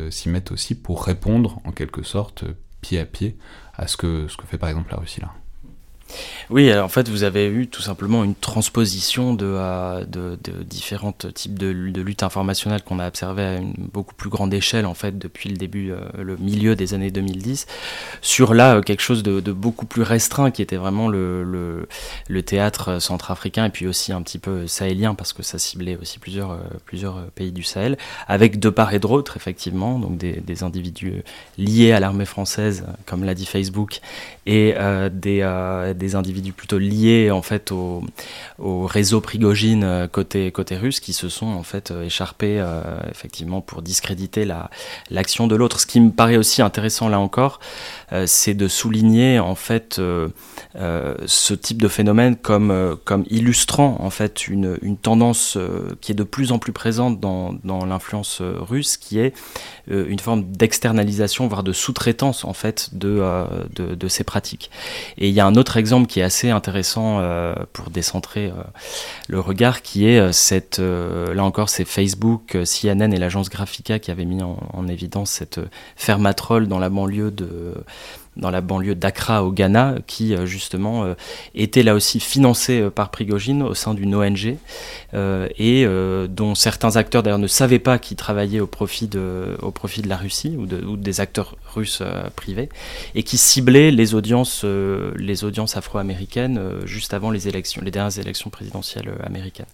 [0.10, 2.46] s'y mettent aussi pour répondre en quelque sorte
[2.82, 3.38] pied à pied
[3.76, 5.34] à ce que, ce que fait par exemple la Russie là.
[6.50, 11.58] Oui, en fait, vous avez eu tout simplement une transposition de, euh, de, différents types
[11.58, 15.18] de, de lutte informationnelle qu'on a observé à une beaucoup plus grande échelle, en fait,
[15.18, 17.68] depuis le début, euh, le milieu des années 2010,
[18.22, 21.88] sur là, euh, quelque chose de, beaucoup plus restreint, qui était vraiment le,
[22.46, 26.58] théâtre centrafricain, et puis aussi un petit peu sahélien, parce que ça ciblait aussi plusieurs,
[27.36, 27.98] pays du Sahel,
[28.28, 31.24] avec de part et d'autre, effectivement, donc des, individus
[31.58, 34.02] liés à l'armée française, comme l'a dit Facebook,
[34.46, 34.76] et
[35.14, 38.04] des des individus plutôt liés en fait au,
[38.58, 42.82] au réseau Prigogine euh, côté, côté russe qui se sont en fait euh, écharpés euh,
[43.10, 44.72] effectivement pour discréditer la,
[45.12, 45.80] l'action de l'autre.
[45.80, 47.60] Ce qui me paraît aussi intéressant là encore,
[48.26, 50.02] c'est de souligner en fait
[50.76, 55.58] ce type de phénomène comme, comme illustrant en fait une, une tendance
[56.02, 59.34] qui est de plus en plus présente dans, dans l'influence russe, qui est
[59.88, 63.24] une forme d'externalisation, voire de sous-traitance en fait de,
[63.74, 64.70] de, de, ces pratiques.
[65.18, 67.22] Et il y a un autre exemple qui est assez intéressant
[67.74, 68.64] pour décentrer euh,
[69.28, 74.00] le regard qui est euh, cette, euh, là encore, c'est Facebook, CNN et l'agence Graphica
[74.00, 75.60] qui avaient mis en, en évidence cette
[75.96, 77.74] fermatrole dans la banlieue de
[78.38, 81.16] dans la banlieue d'Accra au Ghana, qui euh, justement euh,
[81.54, 84.58] était là aussi financé euh, par Prigogine au sein d'une ONG,
[85.14, 85.86] et
[86.30, 90.08] dont certains acteurs d'ailleurs ne savaient pas qu'ils travaillaient au profit, de, au profit de
[90.08, 92.02] la Russie ou, de, ou des acteurs russes
[92.36, 92.70] privés,
[93.14, 98.50] et qui ciblaient les audiences, les audiences afro-américaines juste avant les élections, les dernières élections
[98.50, 99.66] présidentielles américaines.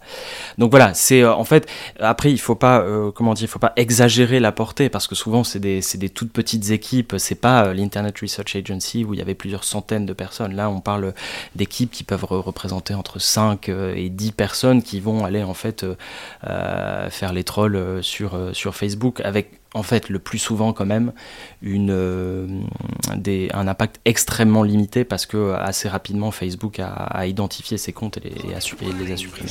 [0.58, 1.68] Donc voilà, c'est en fait,
[2.00, 2.84] après il faut pas,
[3.14, 7.36] faut pas exagérer la portée, parce que souvent c'est des, des toutes petites équipes, c'est
[7.36, 10.55] pas l'Internet Research Agency où il y avait plusieurs centaines de personnes.
[10.55, 11.15] Là, on parle
[11.55, 15.85] d'équipes qui peuvent représenter entre 5 euh, et 10 personnes qui vont aller en fait
[15.85, 15.95] euh,
[16.49, 21.13] euh, faire les trolls sur, sur Facebook avec en fait le plus souvent quand même
[21.63, 22.67] une,
[23.17, 28.21] des, un impact extrêmement limité parce que assez rapidement Facebook a, identifié ses comptes et
[28.21, 29.49] les, et les a supprimés.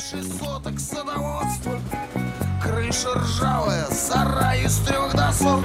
[2.62, 5.64] Крыша ржавая, сарай из трех досок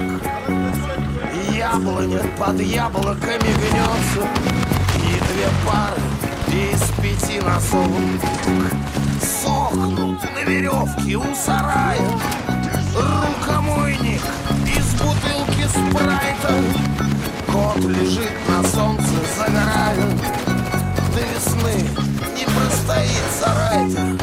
[1.52, 4.28] Яблоня под яблоками гнется
[4.96, 6.02] И две пары
[6.52, 7.88] из пяти носов
[9.20, 11.98] Сохнут на веревке у сарая.
[12.94, 14.20] Рукомойник
[14.66, 16.54] из бутылки спрайта.
[17.46, 19.96] Кот лежит на солнце, загорая.
[21.14, 21.88] До весны
[22.36, 24.22] не простоит сарай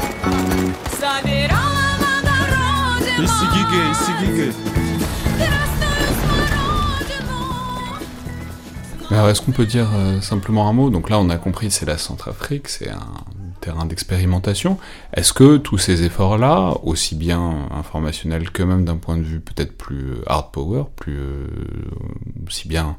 [9.12, 10.92] Alors, est-ce qu'on peut dire euh, simplement un mot?
[10.92, 13.08] Donc là, on a compris, c'est la Centrafrique, c'est un
[13.60, 14.78] terrain d'expérimentation.
[15.16, 19.76] Est-ce que tous ces efforts-là, aussi bien informationnels que même d'un point de vue peut-être
[19.76, 21.48] plus euh, hard power, plus euh,
[22.46, 22.98] aussi bien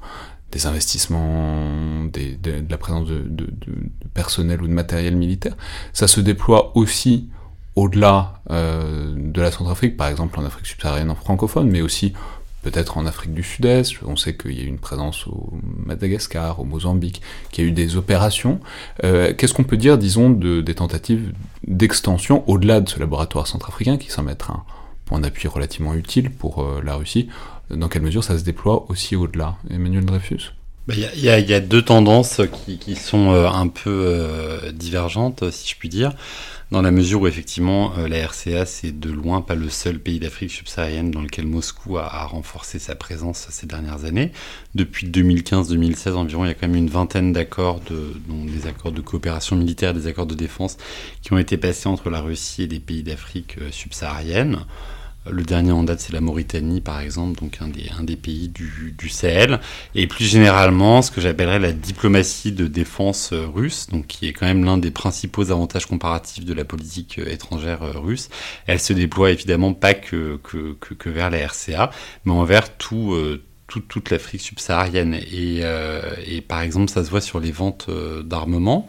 [0.50, 3.46] des investissements, de, la présence de,
[4.12, 5.56] personnel ou de matériel militaire,
[5.92, 7.28] ça se déploie aussi
[7.76, 12.14] au-delà de la Centrafrique, par exemple en Afrique subsaharienne en francophone, mais aussi
[12.62, 14.02] peut-être en Afrique du Sud-Est.
[14.06, 17.70] On sait qu'il y a eu une présence au Madagascar, au Mozambique, qu'il y a
[17.70, 18.60] eu des opérations.
[19.04, 21.32] Euh, qu'est-ce qu'on peut dire, disons, de, des tentatives
[21.66, 24.64] d'extension au-delà de ce laboratoire centrafricain qui semble être un
[25.06, 27.28] point d'appui relativement utile pour euh, la Russie?
[27.70, 29.56] Dans quelle mesure ça se déploie aussi au-delà?
[29.70, 30.52] Emmanuel Dreyfus?
[30.88, 34.26] Bah, il y, a deux tendances qui, sont euh, un peu
[34.72, 36.14] divergentes, si je puis dire,
[36.70, 40.20] dans la mesure où effectivement euh, la RCA c'est de loin pas le seul pays
[40.20, 44.32] d'Afrique subsaharienne dans lequel Moscou a, renforcé sa présence ces dernières années.
[44.74, 49.00] Depuis 2015-2016 environ, il y a quand même une vingtaine d'accords, de, des accords de
[49.00, 50.76] coopération militaire, des accords de défense
[51.22, 54.60] qui ont été passés entre la Russie et les pays d'Afrique subsaharienne.
[55.28, 59.60] Le dernier en date, c'est la Mauritanie, par exemple, donc un des, pays du, Sahel.
[59.94, 64.32] Et plus généralement, ce que j'appellerais la diplomatie de défense euh, russe, donc qui est
[64.32, 68.30] quand même l'un des principaux avantages comparatifs de la politique euh, étrangère euh, russe.
[68.66, 70.40] Elle se déploie évidemment pas que,
[71.04, 71.90] vers la RCA,
[72.24, 73.14] mais envers tout,
[73.66, 75.20] toute l'Afrique subsaharienne.
[75.30, 77.90] Et, par exemple, ça se voit sur les ventes
[78.24, 78.88] d'armement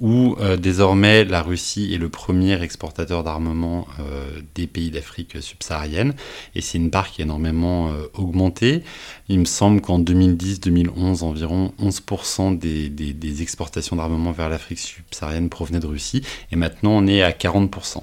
[0.00, 6.14] où euh, désormais la Russie est le premier exportateur d'armement euh, des pays d'Afrique subsaharienne,
[6.54, 8.82] et c'est une part qui a énormément euh, augmenté.
[9.28, 15.86] Il me semble qu'en 2010-2011, environ 11% des, exportations d'armement vers l'Afrique subsaharienne provenaient de
[15.86, 18.02] Russie, et maintenant on est à 40%.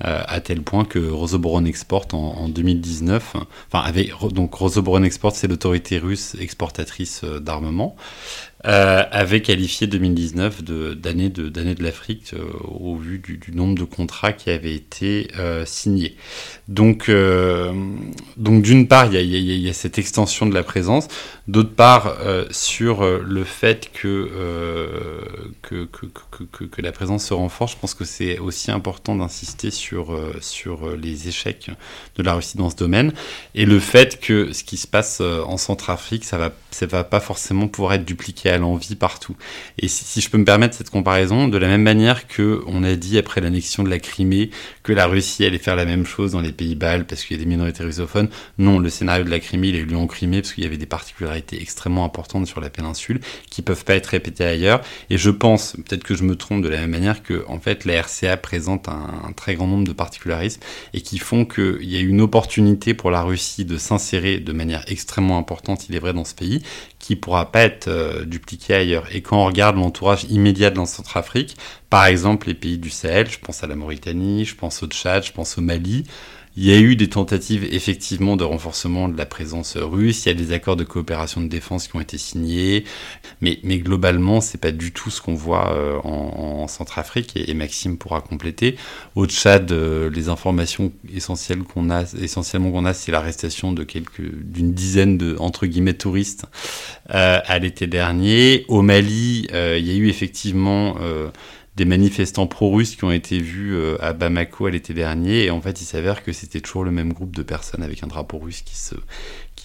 [0.00, 3.36] à tel point que Rosoboron Export en, en 2019,
[3.72, 3.90] enfin
[4.30, 7.96] donc Rosoboron Export c'est l'autorité russe exportatrice d'armement,
[8.64, 13.84] euh, avait qualifié 2019 d'année de, de, de l'Afrique euh, au vu du, nombre de
[13.84, 16.16] contrats qui avaient été euh, signés.
[16.66, 17.72] Donc, euh,
[18.38, 21.06] donc d'une part, il y, a, cette extension de la présence,
[21.48, 24.30] d'autre part, euh, sur le fait que,
[25.62, 29.70] que, que, que, que, la présence se renforce, je pense que c'est aussi important d'insister
[29.70, 31.70] sur, sur les échecs
[32.16, 33.12] de la Russie dans ce domaine,
[33.54, 37.20] et le fait que ce qui se passe en Centrafrique, ça va, ça va pas
[37.20, 39.36] forcément pouvoir être dupliqué à l'envie partout.
[39.78, 42.94] Et si, je peux me permettre cette comparaison, de la même manière que on a
[42.94, 44.50] dit après l'annexion de la Crimée
[44.82, 47.40] que la Russie allait faire la même chose dans les pays baltes parce qu'il y
[47.40, 48.28] a des minorités russophones,
[48.58, 50.76] non, le scénario de la Crimée, il eu lieu en Crimée parce qu'il y avait
[50.76, 53.20] des particularités extrêmement importantes sur la péninsule
[53.50, 54.80] qui peuvent pas être répétées ailleurs.
[55.10, 57.84] Et je pense, peut-être que je me trompe de la même manière que en fait
[57.84, 60.60] la RCA présente un, un très grand nombre de particularismes
[60.94, 64.84] et qui font qu'il y a une opportunité pour la Russie de s'insérer de manière
[64.88, 66.62] extrêmement importante, il est vrai, dans ce pays,
[67.06, 69.04] qui pourra pas être euh, dupliqué ailleurs.
[69.12, 71.56] Et quand on regarde l'entourage immédiat de la Centrafrique,
[71.88, 75.24] par exemple les pays du Sahel, je pense à la Mauritanie, je pense au Tchad,
[75.24, 76.02] je pense au Mali,
[76.56, 80.32] il y a eu des tentatives effectivement de renforcement de la présence russe, il y
[80.32, 82.84] a des accords de coopération de défense qui ont été signés,
[83.40, 87.54] mais, mais globalement, c'est pas du tout ce qu'on voit euh, en, en, Centrafrique, et,
[87.54, 88.76] Maxime pourra compléter.
[89.14, 94.20] Au Tchad, euh, les informations essentielles qu'on a, essentiellement qu'on a, c'est l'arrestation de quelques,
[94.20, 96.46] d'une dizaine de, entre guillemets, touristes
[97.14, 98.64] euh, à l'été dernier.
[98.68, 101.28] Au Mali, euh, il y a eu effectivement euh,
[101.76, 105.44] des manifestants pro-russes qui ont été vus euh, à Bamako à l'été dernier.
[105.44, 108.06] Et en fait, il s'avère que c'était toujours le même groupe de personnes avec un
[108.06, 108.94] drapeau russe qui se,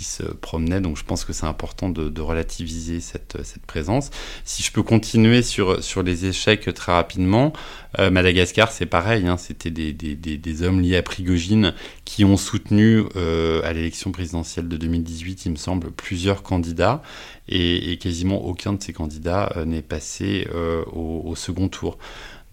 [0.03, 0.81] se promenaient.
[0.81, 4.11] Donc je pense que c'est important de, relativiser cette, présence.
[4.43, 7.53] Si je peux continuer sur, sur les échecs très rapidement,
[7.99, 11.73] euh, Madagascar c'est pareil, hein, c'était des, des, hommes liés à Prigogine
[12.05, 17.01] qui ont soutenu euh, à l'élection présidentielle de 2018, il me semble, plusieurs candidats
[17.47, 20.47] et, quasiment aucun de ces candidats euh, n'est passé
[20.93, 21.97] au second tour.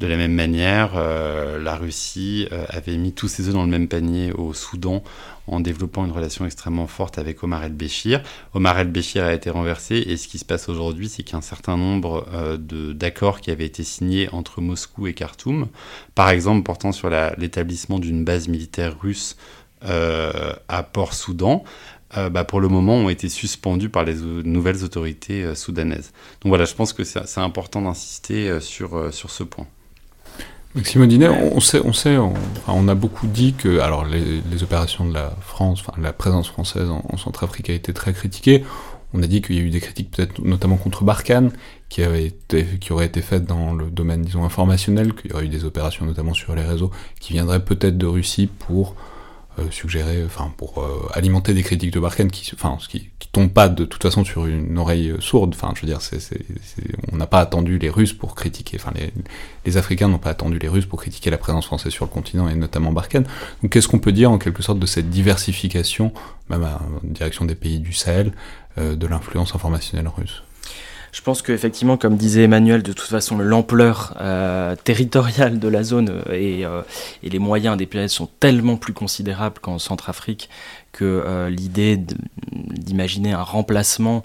[0.00, 3.70] De la même manière, euh, la Russie euh, avait mis tous ses œufs dans le
[3.70, 5.02] même panier au Soudan
[5.48, 8.22] en développant une relation extrêmement forte avec Omar el-Béchir.
[8.54, 12.28] Omar el-Béchir a été renversé et ce qui se passe aujourd'hui, c'est qu'un certain nombre
[12.32, 12.56] euh,
[12.92, 15.66] d'accords qui avaient été signés entre Moscou et Khartoum,
[16.14, 19.36] par exemple portant sur l'établissement d'une base militaire russe
[19.80, 21.62] à Port-Soudan,
[22.16, 26.12] bah, pour le moment, ont été suspendus par les nouvelles autorités soudanaises.
[26.40, 29.68] Donc voilà, je pense que c'est important d'insister sur ce point.
[30.74, 32.18] Maxime Audinet, on sait, on, sait
[32.68, 36.90] on, a beaucoup dit que alors les, opérations de la France, enfin la présence française
[36.90, 38.64] en, en Centrafrique a été très critiquée.
[39.14, 41.50] On a dit qu'il y a eu des critiques peut-être notamment contre Barkhane,
[41.88, 45.46] qui, avait été, qui auraient été faites dans le domaine, disons, informationnel, qu'il y aurait
[45.46, 48.94] eu des opérations notamment sur les réseaux qui viendraient peut-être de Russie pour
[49.70, 53.84] suggérer, enfin pour alimenter des critiques de Barkhane qui, enfin, qui, qui tombent pas de
[53.84, 55.54] toute façon sur une oreille sourde.
[55.54, 56.18] Enfin, je veux dire, c'est,
[57.12, 59.12] on n'a pas attendu les Russes pour critiquer, enfin les,
[59.64, 62.48] les Africains n'ont pas attendu les Russes pour critiquer la présence française sur le continent
[62.48, 63.26] et notamment Barkhane.
[63.62, 66.12] Donc, qu'est-ce qu'on peut dire en quelque sorte de cette diversification,
[66.50, 68.32] même en direction des pays du Sahel,
[68.76, 70.42] de l'influence informationnelle russe?
[71.18, 76.10] Je pense qu'effectivement, comme disait Emmanuel, de toute façon, l'ampleur euh, territoriale de la zone
[76.10, 76.82] euh, et, euh,
[77.24, 80.48] et, les moyens des pays sont tellement plus considérables qu'en Centrafrique
[80.92, 82.00] que l'idée
[82.50, 84.24] d'imaginer un remplacement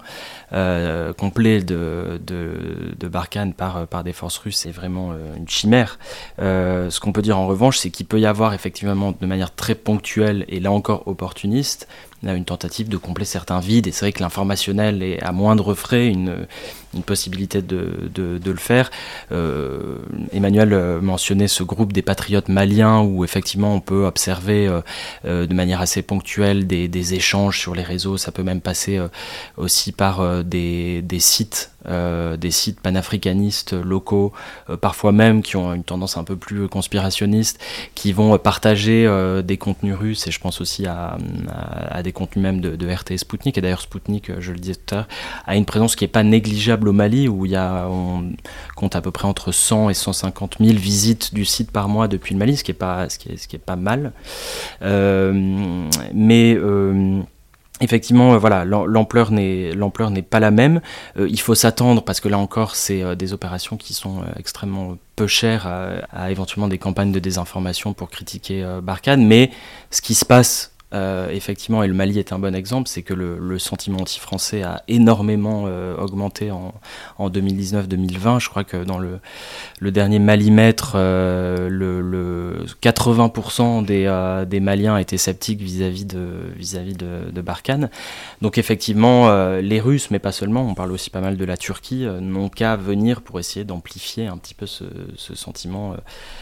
[1.17, 5.99] complet de, de, de, Barkhane par, par des forces russes est vraiment une chimère.
[6.37, 9.75] ce qu'on peut dire en revanche, c'est qu'il peut y avoir effectivement de manière très
[9.75, 11.87] ponctuelle et là encore opportuniste
[12.31, 13.87] une tentative de combler certains vides.
[13.87, 16.47] Et c'est vrai que l'informationnel est à moindre frais une,
[16.93, 18.89] une possibilité de, de, de le faire.
[19.31, 19.97] Euh,
[20.31, 24.81] Emmanuel euh, mentionnait ce groupe des patriotes maliens où effectivement on peut observer euh,
[25.25, 28.17] euh de manière assez ponctuelle des, des, échanges sur les réseaux.
[28.17, 29.07] Ça peut même passer euh,
[29.57, 31.71] aussi par euh, des, sites.
[31.85, 34.31] des sites panafricanistes locaux,
[34.81, 37.59] parfois même qui ont une tendance un peu plus conspirationniste,
[37.95, 39.09] qui vont partager
[39.43, 41.17] des contenus russes, et je pense aussi à,
[42.03, 44.97] des contenus même de, de RT Sputnik, et d'ailleurs Sputnik, je le disais tout à
[44.99, 45.07] l'heure,
[45.45, 48.31] a une présence qui n'est pas négligeable au Mali où il y a, on
[48.75, 52.33] compte à peu près entre 100 et 150 000 visites du site par mois depuis
[52.33, 54.13] le Mali, ce qui est pas, ce qui est, ce qui est pas mal.
[54.81, 57.21] Euh, mais euh,
[57.81, 60.79] Effectivement, euh, voilà, l'ampleur n'est l'ampleur n'est pas la même.
[61.17, 64.97] Euh, il faut s'attendre parce que là encore, c'est euh, des opérations qui sont extrêmement
[65.15, 69.25] peu chères à, à, éventuellement des campagnes de désinformation pour critiquer Barkhane.
[69.25, 69.51] Mais
[69.89, 73.13] ce qui se passe euh, effectivement, et le Mali est un bon exemple, c'est que
[73.13, 76.73] le, le sentiment anti-français a énormément euh, augmenté en,
[77.17, 78.39] en 2019-2020.
[78.39, 79.19] Je crois que dans le,
[79.79, 86.27] le dernier Malimètre, euh, le, le 80% des, euh, des Maliens étaient sceptiques vis-à-vis de,
[86.55, 87.89] vis-à-vis de, de Barkhane.
[88.41, 92.05] Donc effectivement, les Russes, mais pas seulement, on parle aussi pas mal de la Turquie,
[92.21, 94.83] n'ont qu'à venir pour essayer d'amplifier un petit peu ce,
[95.15, 95.95] ce sentiment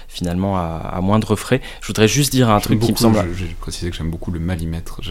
[0.07, 1.61] finalement à, à, moindre frais.
[1.81, 3.33] Je voudrais juste dire un truc beaucoup, qui me semble...
[3.35, 5.01] J'ai précisé que j'aime beaucoup le malimètre.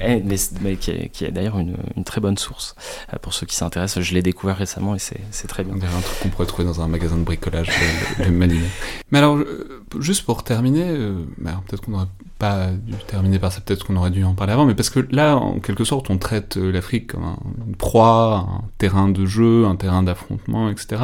[0.00, 2.74] Eh, mais, mais, qui est, est d'ailleurs une, une, très bonne source.
[3.12, 5.74] Euh, pour ceux qui s'intéressent, je l'ai découvert récemment et c'est très bien.
[5.74, 7.70] Un truc qu'on pourrait trouver dans un magasin de bricolage,
[8.18, 8.70] le, malimètre.
[9.10, 9.38] Mais alors,
[10.00, 11.24] juste pour terminer, euh,
[11.66, 12.06] peut-être qu'on n'aurait
[12.38, 15.00] pas dû terminer par ça, peut-être qu'on aurait dû en parler avant, mais parce que
[15.10, 19.26] là, en quelque sorte, on traite euh, l'Afrique comme un, une proie, un terrain de
[19.26, 21.02] jeu, un terrain d'affrontement, etc.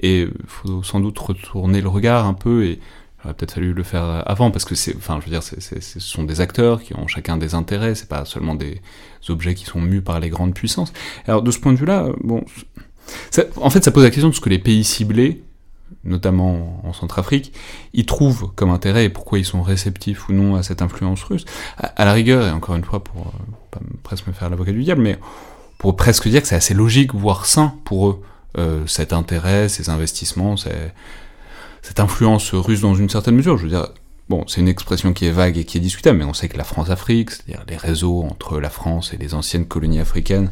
[0.00, 2.80] Et il faut sans doute retourner le regard un peu et
[3.24, 6.24] aurait peut-être fallu le faire avant parce que c'est, enfin, je veux dire, ce sont
[6.24, 8.80] des acteurs qui ont chacun des intérêts, c'est pas seulement des
[9.28, 10.92] objets qui sont mus par les grandes puissances.
[11.26, 12.44] Alors de ce point de vue-là, bon,
[13.30, 15.42] ça, en fait, ça pose la question de ce que les pays ciblés,
[16.04, 17.52] notamment en Centrafrique,
[17.92, 21.44] ils trouvent comme intérêt et pourquoi ils sont réceptifs ou non à cette influence russe.
[21.78, 24.82] À, la rigueur, et encore une fois pour euh, pas presque me faire l'avocat du
[24.82, 25.18] diable, mais
[25.78, 28.22] pour presque dire que c'est assez logique, voire sain pour eux,
[28.58, 30.92] euh, cet intérêt, ces investissements, c'est
[31.82, 33.58] cette influence russe dans une certaine mesure.
[33.58, 33.88] Je veux dire,
[34.28, 36.56] bon, c'est une expression qui est vague et qui est discutable, mais on sait que
[36.56, 40.50] la France-Afrique, c'est-à-dire les réseaux entre la France et les anciennes colonies africaines,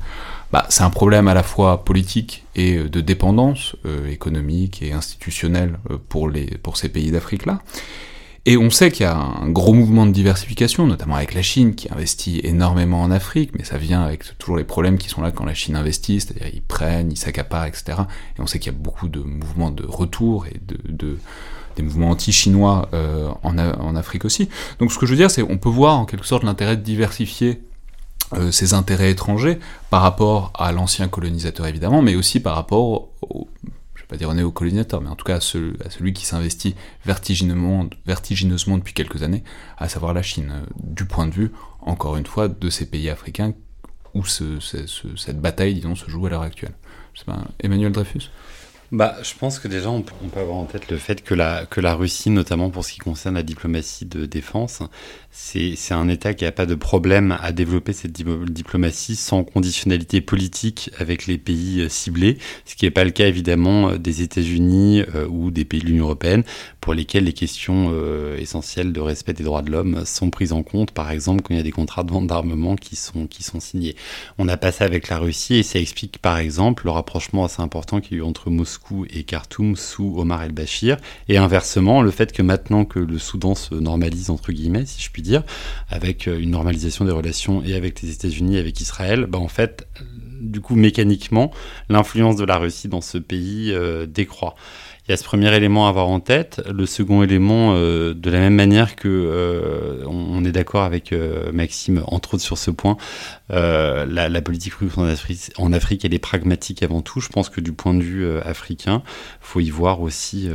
[0.53, 5.79] bah, c'est un problème à la fois politique et de dépendance euh, économique et institutionnelle
[5.91, 7.63] euh, pour, les, pour ces pays d'Afrique-là.
[8.47, 11.75] Et on sait qu'il y a un gros mouvement de diversification, notamment avec la Chine,
[11.75, 15.31] qui investit énormément en Afrique, mais ça vient avec toujours les problèmes qui sont là
[15.31, 17.99] quand la Chine investit, c'est-à-dire ils prennent, ils s'accaparent, etc.
[18.39, 21.19] Et on sait qu'il y a beaucoup de mouvements de retour et de, de
[21.77, 24.49] des mouvements anti-chinois euh, en, en, Afrique aussi.
[24.81, 26.83] Donc ce que je veux dire, c'est on peut voir en quelque sorte l'intérêt de
[26.83, 27.63] diversifier
[28.33, 33.49] euh, ses intérêts étrangers par rapport à l'ancien colonisateur évidemment, mais aussi par rapport au,
[34.11, 36.75] pas dire au néocolonisateur, mais en tout cas à, ce, à celui qui s'investit
[37.07, 39.45] vertigineusement, vertigineusement depuis quelques années,
[39.79, 43.09] à savoir la Chine, euh, du point de vue, encore une fois, de ces pays
[43.09, 43.55] africains
[44.13, 46.75] où ce, ce, ce, cette bataille, disons, se joue à l'heure actuelle.
[47.27, 48.31] Pas, Emmanuel Dreyfus?
[48.93, 51.81] Bah, je pense que déjà, on peut, avoir en tête le fait que la, que
[51.81, 54.83] la Russie, notamment pour ce qui concerne la diplomatie de défense,
[55.31, 60.91] c'est un État qui n'a pas de problème à développer cette diplomatie sans conditionnalité politique
[60.99, 65.53] avec les pays ciblés, ce qui n'est pas le cas évidemment des États-Unis euh, ou
[65.53, 66.43] des pays de l'Union européenne,
[66.81, 70.63] pour lesquels les questions euh, essentielles de respect des droits de l'homme sont prises en
[70.63, 73.43] compte, par exemple quand il y a des contrats de vente d'armement qui sont, qui
[73.43, 73.97] sont signés.
[74.39, 77.61] On a pas ça avec la Russie et ça explique par exemple le rapprochement assez
[77.61, 80.97] important qu'il y a eu entre Moscou et Khartoum sous Omar el-Bashir,
[81.29, 85.11] et inversement le fait que maintenant que le Soudan se normalise entre guillemets, si je
[85.11, 85.43] puis dire,
[85.89, 89.87] avec euh, une normalisation des relations et avec les États-Unis, avec Israël, bah en fait,
[90.41, 91.53] du coup, mécaniquement,
[91.89, 94.55] l'influence de la Russie dans ce pays euh, décroît.
[95.11, 96.63] Il Il y a ce premier élément à avoir en tête.
[96.73, 101.51] Le second élément, euh, de la même manière que euh, on, est d'accord avec euh,
[101.51, 102.97] Maxime, entre autres sur ce point,
[103.49, 104.75] la, politique
[105.59, 107.19] en Afrique, elle est pragmatique avant tout.
[107.19, 109.03] Je pense que du point de vue africain,
[109.41, 110.49] faut y voir aussi,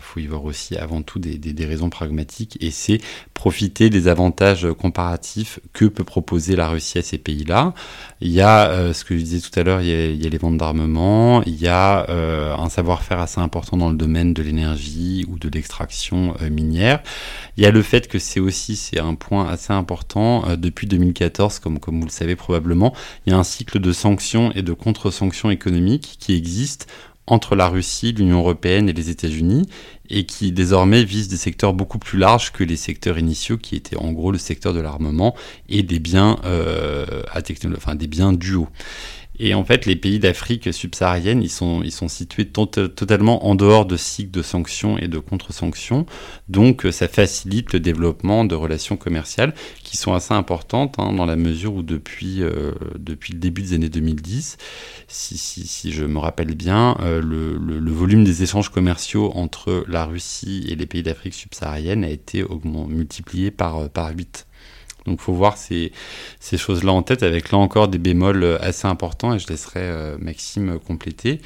[0.00, 3.00] faut y voir aussi avant tout des, raisons pragmatiques, et c'est
[3.32, 7.72] profiter des avantages comparatifs que peut proposer la Russie à ces pays-là.
[8.20, 10.58] Il y a, ce que je disais tout à l'heure, il, y a les ventes
[10.58, 15.48] d'armement, il y a un savoir-faire assez important dans le domaine de l'énergie ou de
[15.48, 17.02] l'extraction euh, minière.
[17.56, 21.58] Il y a le fait que c'est aussi, c'est un point assez important, depuis 2014,
[21.58, 22.94] comme, comme vous le savez probablement,
[23.26, 26.88] il y a un cycle de sanctions et de contre-sanctions économiques qui existe
[27.26, 29.68] entre la Russie, l'Union européenne et les États-Unis,
[30.10, 33.96] et qui désormais vise des secteurs beaucoup plus larges que les secteurs initiaux, qui étaient
[33.96, 35.34] en gros le secteur de l'armement
[35.68, 37.40] et des biens, euh, à
[37.76, 38.32] enfin, des biens.
[39.44, 44.30] Et en fait, les pays d'Afrique subsaharienne, ils sont, situés totalement en dehors de cycles
[44.30, 46.06] de sanctions et de contre-sanctions.
[46.48, 49.52] Donc, ça facilite le développement de relations commerciales
[49.82, 53.88] qui sont assez importantes hein, dans la mesure où depuis, euh, le début des années
[53.88, 54.58] 2010,
[55.08, 59.84] si, si, si je me rappelle bien, euh, le, le, volume des échanges commerciaux entre
[59.88, 62.44] la Russie et les pays d'Afrique subsaharienne a été
[62.88, 64.46] multiplié par, par 8.
[65.06, 65.92] Donc il faut voir ces,
[66.40, 70.16] choses-là en tête avec là encore des bémols euh, assez importants et je laisserai euh,
[70.18, 71.40] Maxime compléter.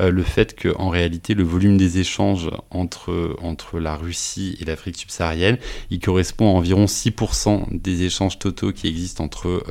[0.00, 4.96] Euh, le fait qu'en réalité le volume des échanges entre, entre la Russie et l'Afrique
[4.96, 5.58] subsaharienne,
[5.90, 9.64] il correspond à environ 6% des échanges totaux qui existent entre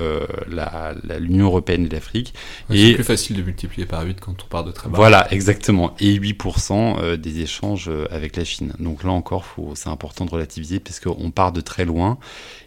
[1.19, 2.33] l'Union européenne et l'Afrique.
[2.69, 4.95] c'est plus facile de multiplier par 8 quand on part de très bas.
[4.95, 5.95] Voilà, exactement.
[5.99, 8.73] Et 8% des échanges avec la Chine.
[8.79, 9.45] Donc là encore,
[9.75, 12.19] c'est important de relativiser parce qu'on part de très loin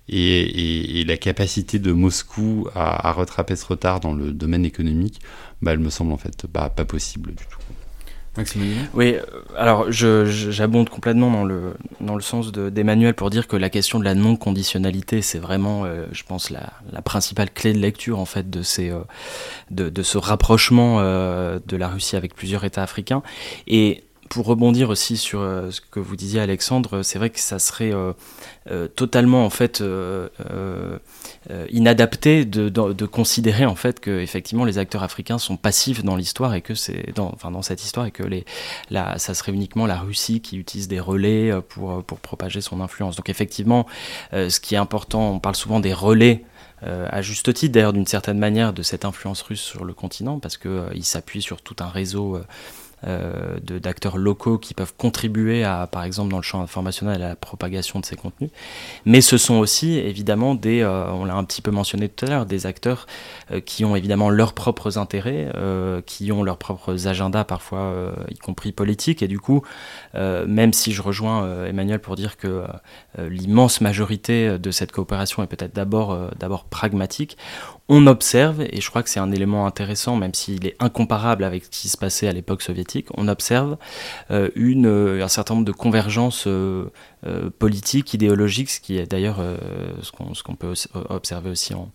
[0.09, 5.21] et, la capacité de Moscou à, rattraper ce retard dans le domaine économique,
[5.63, 7.59] bah, elle me semble en fait pas possible du tout.
[8.37, 9.21] Maximilien Oui, euh,
[9.57, 14.05] alors j'abonde complètement dans le, dans le sens d'Emmanuel pour dire que la question de
[14.05, 18.49] la non-conditionnalité, c'est vraiment, euh, je pense, la, la, principale clé de lecture en fait
[18.49, 19.01] de, ces, euh,
[19.71, 23.23] de, de, ce rapprochement de la Russie avec plusieurs États africains.
[23.67, 24.03] Et
[24.33, 27.93] pour rebondir aussi sur euh, ce que vous disiez Alexandre, c'est vrai que ça serait
[27.93, 28.15] euh,
[28.71, 29.85] euh, totalement en fait
[31.71, 36.63] inadapté de, considérer en fait que effectivement les acteurs africains sont passifs dans l'histoire et
[36.63, 38.45] que c'est dans, cette histoire et que les,
[38.91, 43.17] ça serait uniquement la Russie qui utilise des relais pour, pour propager son influence.
[43.17, 43.87] Donc effectivement,
[44.33, 46.45] ce qui est important, on parle souvent des relais
[46.83, 50.57] à juste titre d'ailleurs d'une certaine manière de cette influence russe sur le continent parce
[50.57, 52.45] qu'il s'appuie sur tout un réseau euh,
[53.05, 58.01] d'acteurs locaux qui peuvent contribuer à, par exemple, dans le champ informationnel, à la propagation
[58.01, 58.51] de ces contenus.
[59.05, 62.29] Mais ce sont aussi, évidemment, des, euh, on l'a un petit peu mentionné tout à
[62.29, 63.07] l'heure, des acteurs
[63.51, 65.51] euh, qui ont évidemment leurs propres intérêts,
[66.07, 69.23] qui ont leurs propres agendas, parfois, y compris politiques.
[69.23, 69.63] Et du coup,
[70.15, 72.65] même si je rejoins Emmanuel pour dire que
[73.19, 77.37] l'immense majorité de cette coopération est peut-être d'abord pragmatique,
[77.95, 81.67] on observe, et je crois que c'est un élément intéressant, même s'il est incomparable avec
[81.67, 83.77] ce qui se passait à l'époque soviétique, on observe
[84.31, 86.89] euh, euh, un certain nombre de convergences euh,
[87.59, 89.45] politiques, idéologiques, ce qui est d'ailleurs
[90.01, 90.73] ce qu'on peut
[91.11, 91.91] observer aussi en,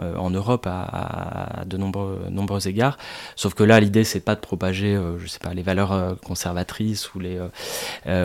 [0.00, 2.96] euh, en Europe à, de nombreux, égards.
[3.36, 6.14] Sauf que là, l'idée, c'est pas de propager, euh, je sais pas, les valeurs euh,
[6.24, 7.38] conservatrices ou les,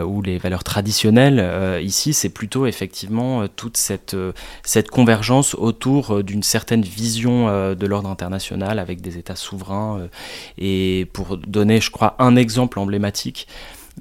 [0.04, 1.82] ou les valeurs traditionnelles.
[1.84, 4.16] ici, c'est plutôt effectivement toute cette,
[4.64, 10.08] cette convergence autour d'une certaine vision de l'ordre international avec des États souverains.
[10.58, 13.48] et pour donner, je crois, un exemple emblématique,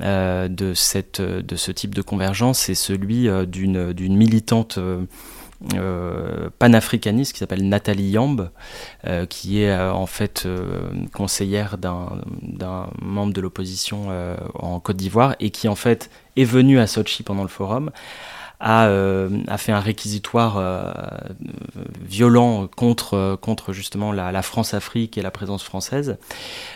[0.01, 4.79] de, cette, de ce type de convergence, c'est celui d'une militante
[6.59, 8.51] panafricaniste qui s'appelle Nathalie Yamb,
[9.07, 10.49] euh, qui est euh, en fait
[11.13, 14.09] conseillère d'un membre de l'opposition
[14.55, 17.91] en Côte d'Ivoire et qui en fait est venue à Sochi pendant le forum
[18.65, 20.91] euh, a, fait un réquisitoire euh,
[22.01, 26.17] violent contre, contre justement la, France-Afrique et la présence française.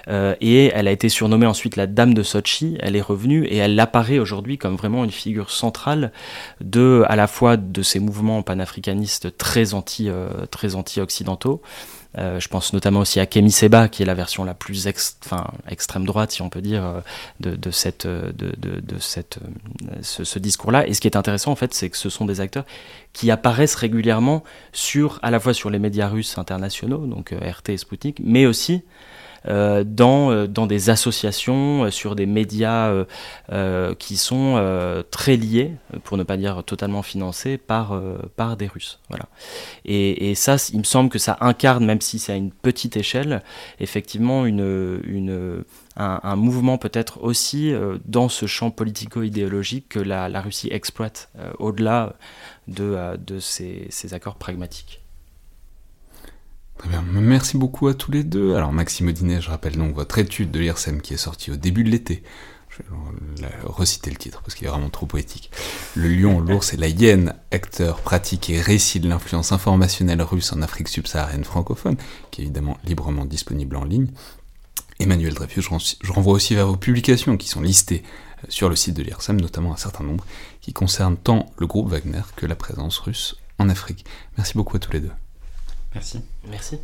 [0.08, 2.76] Euh, et elle a été surnommée ensuite la Dame de Sochi.
[2.80, 6.12] Elle est revenue et elle apparaît aujourd'hui comme vraiment une figure centrale
[6.60, 11.62] de, à la fois de ces mouvements panafricanistes très anti-occidentaux,
[12.16, 16.04] euh, je pense notamment aussi à Kemi Seba, qui est la version la plus extrême
[16.06, 17.00] droite, si on peut dire, euh,
[17.40, 19.38] de, euh, cette,
[20.02, 20.86] ce, discours-là.
[20.86, 22.64] Et ce qui est intéressant, en fait, c'est que ce sont des acteurs
[23.12, 27.76] qui apparaissent régulièrement sur, à la fois sur les médias russes internationaux, donc RT et
[27.76, 28.82] Sputnik, mais aussi
[29.48, 32.92] dans, dans des associations, sur des médias
[33.98, 35.72] qui sont très liés,
[36.04, 38.00] pour ne pas dire totalement financés, par,
[38.36, 39.00] par des Russes.
[39.08, 39.26] Voilà.
[39.84, 43.42] Et, ça, il me semble que ça incarne, même si c'est à une petite échelle,
[43.80, 45.64] effectivement une,
[45.98, 52.14] un, mouvement peut-être aussi euh, dans ce champ politico-idéologique que la, Russie exploite euh, au-delà
[52.68, 55.02] de, euh, de ces, accords pragmatiques.
[56.78, 58.54] Très bien, merci beaucoup à tous les deux.
[58.54, 61.82] Alors Maxime Audinet, je rappelle donc votre étude de l'IRSEM qui est sortie au début
[61.82, 62.22] de l'été.
[62.68, 65.50] Je vais reciter le titre parce qu'il est vraiment trop poétique.
[65.96, 70.62] Le lion, l'ours et la hyène, acteurs, pratiques et récits de l'influence informationnelle russe en
[70.62, 71.96] Afrique subsaharienne francophone,
[72.30, 74.06] qui est évidemment librement disponible en ligne.
[75.00, 75.64] Emmanuel Dreyfus,
[76.00, 78.02] je renvoie aussi vers vos publications qui sont listées
[78.44, 80.24] euh, sur le site de l'IRSEM, notamment un certain nombre,
[80.60, 84.04] qui concernent tant le groupe Wagner que la présence russe en Afrique.
[84.36, 85.12] Merci beaucoup à tous les deux.
[85.94, 86.20] Merci.
[86.50, 86.78] Merci.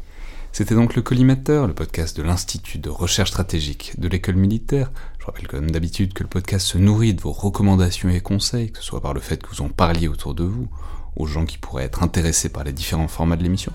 [0.52, 4.92] C'était donc le Collimateur, le podcast de l'Institut de recherche stratégique de l'école militaire.
[5.18, 8.78] Je rappelle comme d'habitude que le podcast se nourrit de vos recommandations et conseils, que
[8.78, 10.68] ce soit par le fait que vous en parliez autour de vous,
[11.16, 13.72] aux gens qui pourraient être intéressés par les différents formats de l'émission,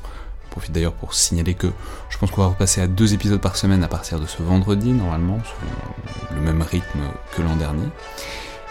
[0.49, 1.67] je profite d'ailleurs pour signaler que
[2.09, 4.91] je pense qu'on va repasser à deux épisodes par semaine à partir de ce vendredi,
[4.91, 7.01] normalement, sur le même rythme
[7.35, 7.85] que l'an dernier.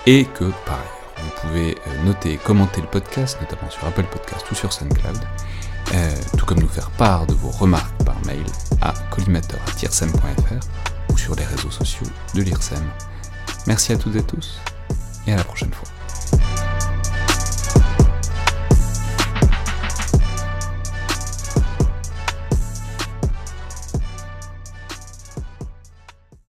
[0.04, 4.06] Et que, par ailleurs, vous pouvez euh, noter et commenter le podcast, notamment sur Apple
[4.10, 5.20] Podcast ou sur SoundCloud,
[5.94, 8.44] euh, tout comme nous faire part de vos remarques par mail
[8.80, 12.82] à collimateur.tirsem.fr ou sur les réseaux sociaux de l'IRSEM.
[13.66, 14.60] Merci à toutes et tous,
[15.26, 15.88] et à la prochaine fois.